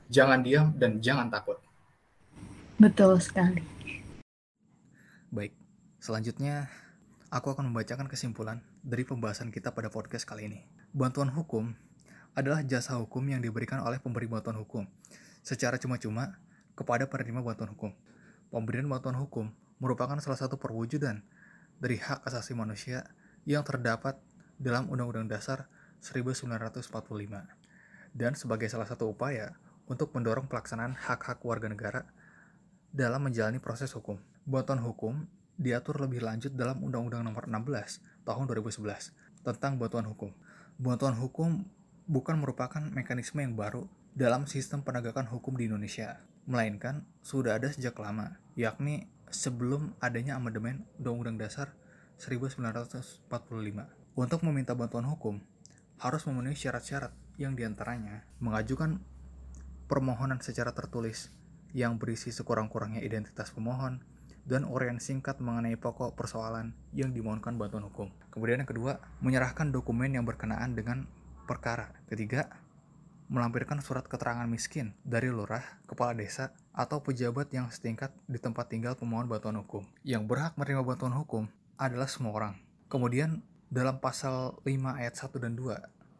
jangan 0.08 0.40
diam 0.40 0.72
dan 0.74 0.98
jangan 0.98 1.28
takut. 1.28 1.60
Betul 2.74 3.22
sekali. 3.22 3.62
Baik, 5.30 5.54
selanjutnya 5.98 6.70
aku 7.34 7.50
akan 7.50 7.74
membacakan 7.74 8.06
kesimpulan 8.06 8.62
dari 8.86 9.02
pembahasan 9.02 9.50
kita 9.50 9.74
pada 9.74 9.90
podcast 9.90 10.22
kali 10.22 10.46
ini. 10.46 10.62
Bantuan 10.94 11.34
hukum 11.34 11.74
adalah 12.38 12.62
jasa 12.62 12.94
hukum 12.94 13.26
yang 13.26 13.42
diberikan 13.42 13.82
oleh 13.82 13.98
pemberi 13.98 14.30
bantuan 14.30 14.54
hukum 14.62 14.86
secara 15.42 15.74
cuma-cuma 15.82 16.38
kepada 16.78 17.10
penerima 17.10 17.42
bantuan 17.42 17.74
hukum. 17.74 17.90
Pemberian 18.54 18.86
bantuan 18.86 19.18
hukum 19.18 19.50
merupakan 19.82 20.14
salah 20.22 20.38
satu 20.38 20.62
perwujudan 20.62 21.26
dari 21.82 21.98
hak 21.98 22.22
asasi 22.22 22.54
manusia 22.54 23.02
yang 23.42 23.66
terdapat 23.66 24.14
dalam 24.62 24.86
Undang-Undang 24.86 25.34
Dasar 25.34 25.66
1945 26.06 26.86
dan 28.14 28.38
sebagai 28.38 28.70
salah 28.70 28.86
satu 28.86 29.10
upaya 29.10 29.58
untuk 29.90 30.14
mendorong 30.14 30.46
pelaksanaan 30.46 30.94
hak-hak 30.94 31.42
warga 31.42 31.66
negara 31.66 32.06
dalam 32.94 33.26
menjalani 33.26 33.58
proses 33.58 33.90
hukum. 33.90 34.22
Bantuan 34.46 34.78
hukum 34.78 35.26
diatur 35.60 36.02
lebih 36.02 36.24
lanjut 36.24 36.54
dalam 36.54 36.82
Undang-Undang 36.82 37.22
Nomor 37.26 37.44
16 37.46 38.26
Tahun 38.26 38.44
2011 38.48 39.14
tentang 39.44 39.76
bantuan 39.76 40.08
hukum. 40.08 40.32
Bantuan 40.80 41.14
hukum 41.14 41.62
bukan 42.08 42.40
merupakan 42.40 42.80
mekanisme 42.80 43.44
yang 43.44 43.54
baru 43.54 43.86
dalam 44.16 44.48
sistem 44.48 44.80
penegakan 44.80 45.26
hukum 45.28 45.58
di 45.58 45.66
Indonesia, 45.68 46.22
melainkan 46.46 47.04
sudah 47.20 47.58
ada 47.58 47.68
sejak 47.70 47.98
lama, 48.00 48.38
yakni 48.54 49.06
sebelum 49.28 49.92
adanya 49.98 50.38
amandemen 50.38 50.86
Undang-Undang 51.02 51.36
Dasar 51.42 51.68
1945. 52.22 53.26
Untuk 54.14 54.40
meminta 54.46 54.78
bantuan 54.78 55.10
hukum, 55.10 55.42
harus 55.98 56.22
memenuhi 56.30 56.54
syarat-syarat 56.54 57.10
yang 57.34 57.58
di 57.58 57.66
antaranya 57.66 58.22
mengajukan 58.38 59.02
permohonan 59.90 60.38
secara 60.38 60.70
tertulis 60.70 61.34
yang 61.74 61.98
berisi 61.98 62.30
sekurang-kurangnya 62.30 63.02
identitas 63.02 63.50
pemohon, 63.50 63.98
dan 64.44 64.68
uraian 64.68 65.00
singkat 65.00 65.40
mengenai 65.40 65.76
pokok 65.80 66.12
persoalan 66.12 66.76
yang 66.92 67.16
dimohonkan 67.16 67.56
bantuan 67.56 67.88
hukum. 67.88 68.08
Kemudian 68.28 68.60
yang 68.60 68.68
kedua, 68.68 69.00
menyerahkan 69.24 69.72
dokumen 69.72 70.12
yang 70.12 70.28
berkenaan 70.28 70.76
dengan 70.76 71.08
perkara. 71.48 71.96
Ketiga, 72.04 72.52
melampirkan 73.32 73.80
surat 73.80 74.04
keterangan 74.04 74.44
miskin 74.44 74.92
dari 75.00 75.32
lurah, 75.32 75.64
kepala 75.88 76.12
desa, 76.12 76.52
atau 76.76 77.00
pejabat 77.00 77.48
yang 77.56 77.72
setingkat 77.72 78.12
di 78.28 78.36
tempat 78.36 78.68
tinggal 78.68 78.92
pemohon 79.00 79.24
bantuan 79.24 79.56
hukum. 79.64 79.82
Yang 80.04 80.28
berhak 80.28 80.52
menerima 80.60 80.84
bantuan 80.84 81.16
hukum 81.16 81.44
adalah 81.80 82.06
semua 82.06 82.36
orang. 82.36 82.54
Kemudian, 82.92 83.40
dalam 83.72 83.96
pasal 83.96 84.60
5 84.62 85.00
ayat 85.00 85.16
1 85.16 85.40
dan 85.40 85.56
2 85.56 85.72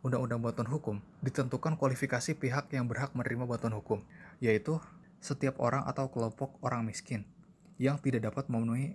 Undang-Undang 0.04 0.40
Bantuan 0.42 0.68
Hukum 0.68 0.96
ditentukan 1.24 1.80
kualifikasi 1.80 2.36
pihak 2.36 2.68
yang 2.76 2.84
berhak 2.90 3.16
menerima 3.16 3.48
bantuan 3.48 3.72
hukum, 3.72 4.04
yaitu 4.36 4.76
setiap 5.22 5.56
orang 5.56 5.80
atau 5.88 6.12
kelompok 6.12 6.60
orang 6.60 6.84
miskin 6.84 7.24
yang 7.78 7.98
tidak 7.98 8.30
dapat 8.30 8.46
memenuhi 8.46 8.94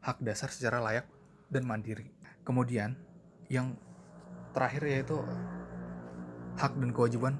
hak 0.00 0.20
dasar 0.20 0.48
secara 0.48 0.80
layak 0.80 1.08
dan 1.52 1.64
mandiri. 1.64 2.08
Kemudian, 2.44 2.96
yang 3.48 3.76
terakhir 4.52 4.84
yaitu 4.84 5.16
hak 6.56 6.72
dan 6.76 6.90
kewajiban 6.94 7.34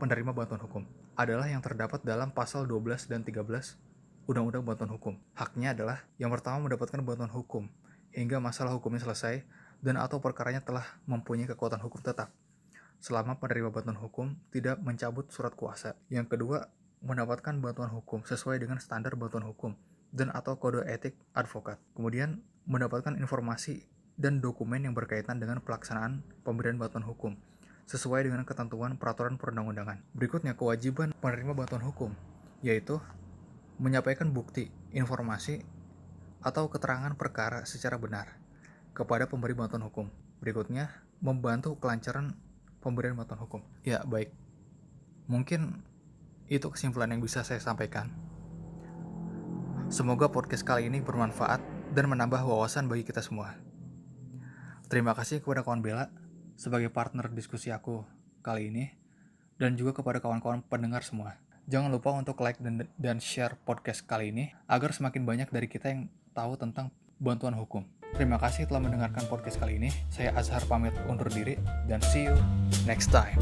penerima 0.00 0.34
bantuan 0.34 0.60
hukum 0.60 0.82
adalah 1.18 1.50
yang 1.50 1.58
terdapat 1.58 2.02
dalam 2.06 2.30
pasal 2.30 2.64
12 2.64 3.10
dan 3.10 3.26
13 3.26 3.44
Undang-Undang 4.28 4.62
Bantuan 4.62 4.90
Hukum. 4.92 5.14
Haknya 5.32 5.72
adalah 5.72 6.04
yang 6.20 6.28
pertama 6.28 6.68
mendapatkan 6.68 7.00
bantuan 7.00 7.32
hukum 7.32 7.64
hingga 8.12 8.38
masalah 8.38 8.76
hukumnya 8.76 9.00
selesai 9.00 9.42
dan 9.80 9.96
atau 9.96 10.20
perkaranya 10.20 10.60
telah 10.60 10.84
mempunyai 11.08 11.48
kekuatan 11.48 11.80
hukum 11.80 12.04
tetap 12.04 12.28
selama 12.98 13.38
penerima 13.38 13.70
bantuan 13.70 13.98
hukum 13.98 14.26
tidak 14.52 14.76
mencabut 14.84 15.30
surat 15.32 15.54
kuasa. 15.56 15.96
Yang 16.12 16.36
kedua, 16.36 16.68
mendapatkan 17.00 17.56
bantuan 17.62 17.88
hukum 17.88 18.26
sesuai 18.26 18.58
dengan 18.58 18.82
standar 18.82 19.14
bantuan 19.14 19.46
hukum 19.46 19.72
dan 20.12 20.32
atau 20.32 20.56
kode 20.56 20.84
etik 20.88 21.16
advokat. 21.36 21.76
Kemudian, 21.92 22.40
mendapatkan 22.68 23.16
informasi 23.16 23.88
dan 24.18 24.42
dokumen 24.42 24.84
yang 24.84 24.92
berkaitan 24.92 25.40
dengan 25.40 25.62
pelaksanaan 25.62 26.26
pemberian 26.42 26.76
bantuan 26.76 27.06
hukum 27.06 27.38
sesuai 27.88 28.28
dengan 28.28 28.44
ketentuan 28.44 29.00
peraturan 29.00 29.40
perundang-undangan. 29.40 30.04
Berikutnya, 30.12 30.52
kewajiban 30.52 31.16
penerima 31.16 31.56
bantuan 31.56 31.80
hukum, 31.80 32.12
yaitu 32.60 33.00
menyampaikan 33.80 34.28
bukti, 34.34 34.68
informasi, 34.92 35.64
atau 36.44 36.68
keterangan 36.68 37.16
perkara 37.16 37.64
secara 37.64 37.96
benar 37.96 38.36
kepada 38.92 39.24
pemberi 39.24 39.56
bantuan 39.56 39.88
hukum. 39.88 40.12
Berikutnya, 40.44 40.92
membantu 41.24 41.80
kelancaran 41.80 42.36
pemberian 42.84 43.16
bantuan 43.16 43.40
hukum. 43.40 43.60
Ya, 43.82 44.04
baik. 44.04 44.36
Mungkin 45.26 45.80
itu 46.48 46.68
kesimpulan 46.68 47.08
yang 47.08 47.24
bisa 47.24 47.40
saya 47.40 47.60
sampaikan. 47.60 48.27
Semoga 49.88 50.28
podcast 50.28 50.68
kali 50.68 50.92
ini 50.92 51.00
bermanfaat 51.00 51.64
dan 51.96 52.12
menambah 52.12 52.44
wawasan 52.44 52.92
bagi 52.92 53.08
kita 53.08 53.24
semua. 53.24 53.56
Terima 54.92 55.16
kasih 55.16 55.40
kepada 55.40 55.64
kawan 55.64 55.80
Bella 55.80 56.12
sebagai 56.60 56.92
partner 56.92 57.32
diskusi 57.32 57.72
aku 57.72 58.04
kali 58.44 58.68
ini 58.68 58.92
dan 59.56 59.80
juga 59.80 59.96
kepada 59.96 60.20
kawan-kawan 60.20 60.60
pendengar 60.60 61.00
semua. 61.00 61.40
Jangan 61.72 61.88
lupa 61.88 62.12
untuk 62.12 62.36
like 62.44 62.60
dan, 62.60 62.84
dan 63.00 63.16
share 63.16 63.56
podcast 63.64 64.04
kali 64.04 64.28
ini 64.28 64.52
agar 64.68 64.92
semakin 64.92 65.24
banyak 65.24 65.48
dari 65.48 65.72
kita 65.72 65.88
yang 65.88 66.12
tahu 66.36 66.60
tentang 66.60 66.92
bantuan 67.16 67.56
hukum. 67.56 67.88
Terima 68.12 68.36
kasih 68.36 68.68
telah 68.68 68.84
mendengarkan 68.84 69.24
podcast 69.24 69.56
kali 69.56 69.80
ini. 69.80 69.88
Saya 70.12 70.36
Azhar 70.36 70.60
pamit 70.68 70.92
undur 71.08 71.32
diri 71.32 71.56
dan 71.88 72.04
see 72.04 72.28
you 72.28 72.36
next 72.84 73.08
time. 73.08 73.40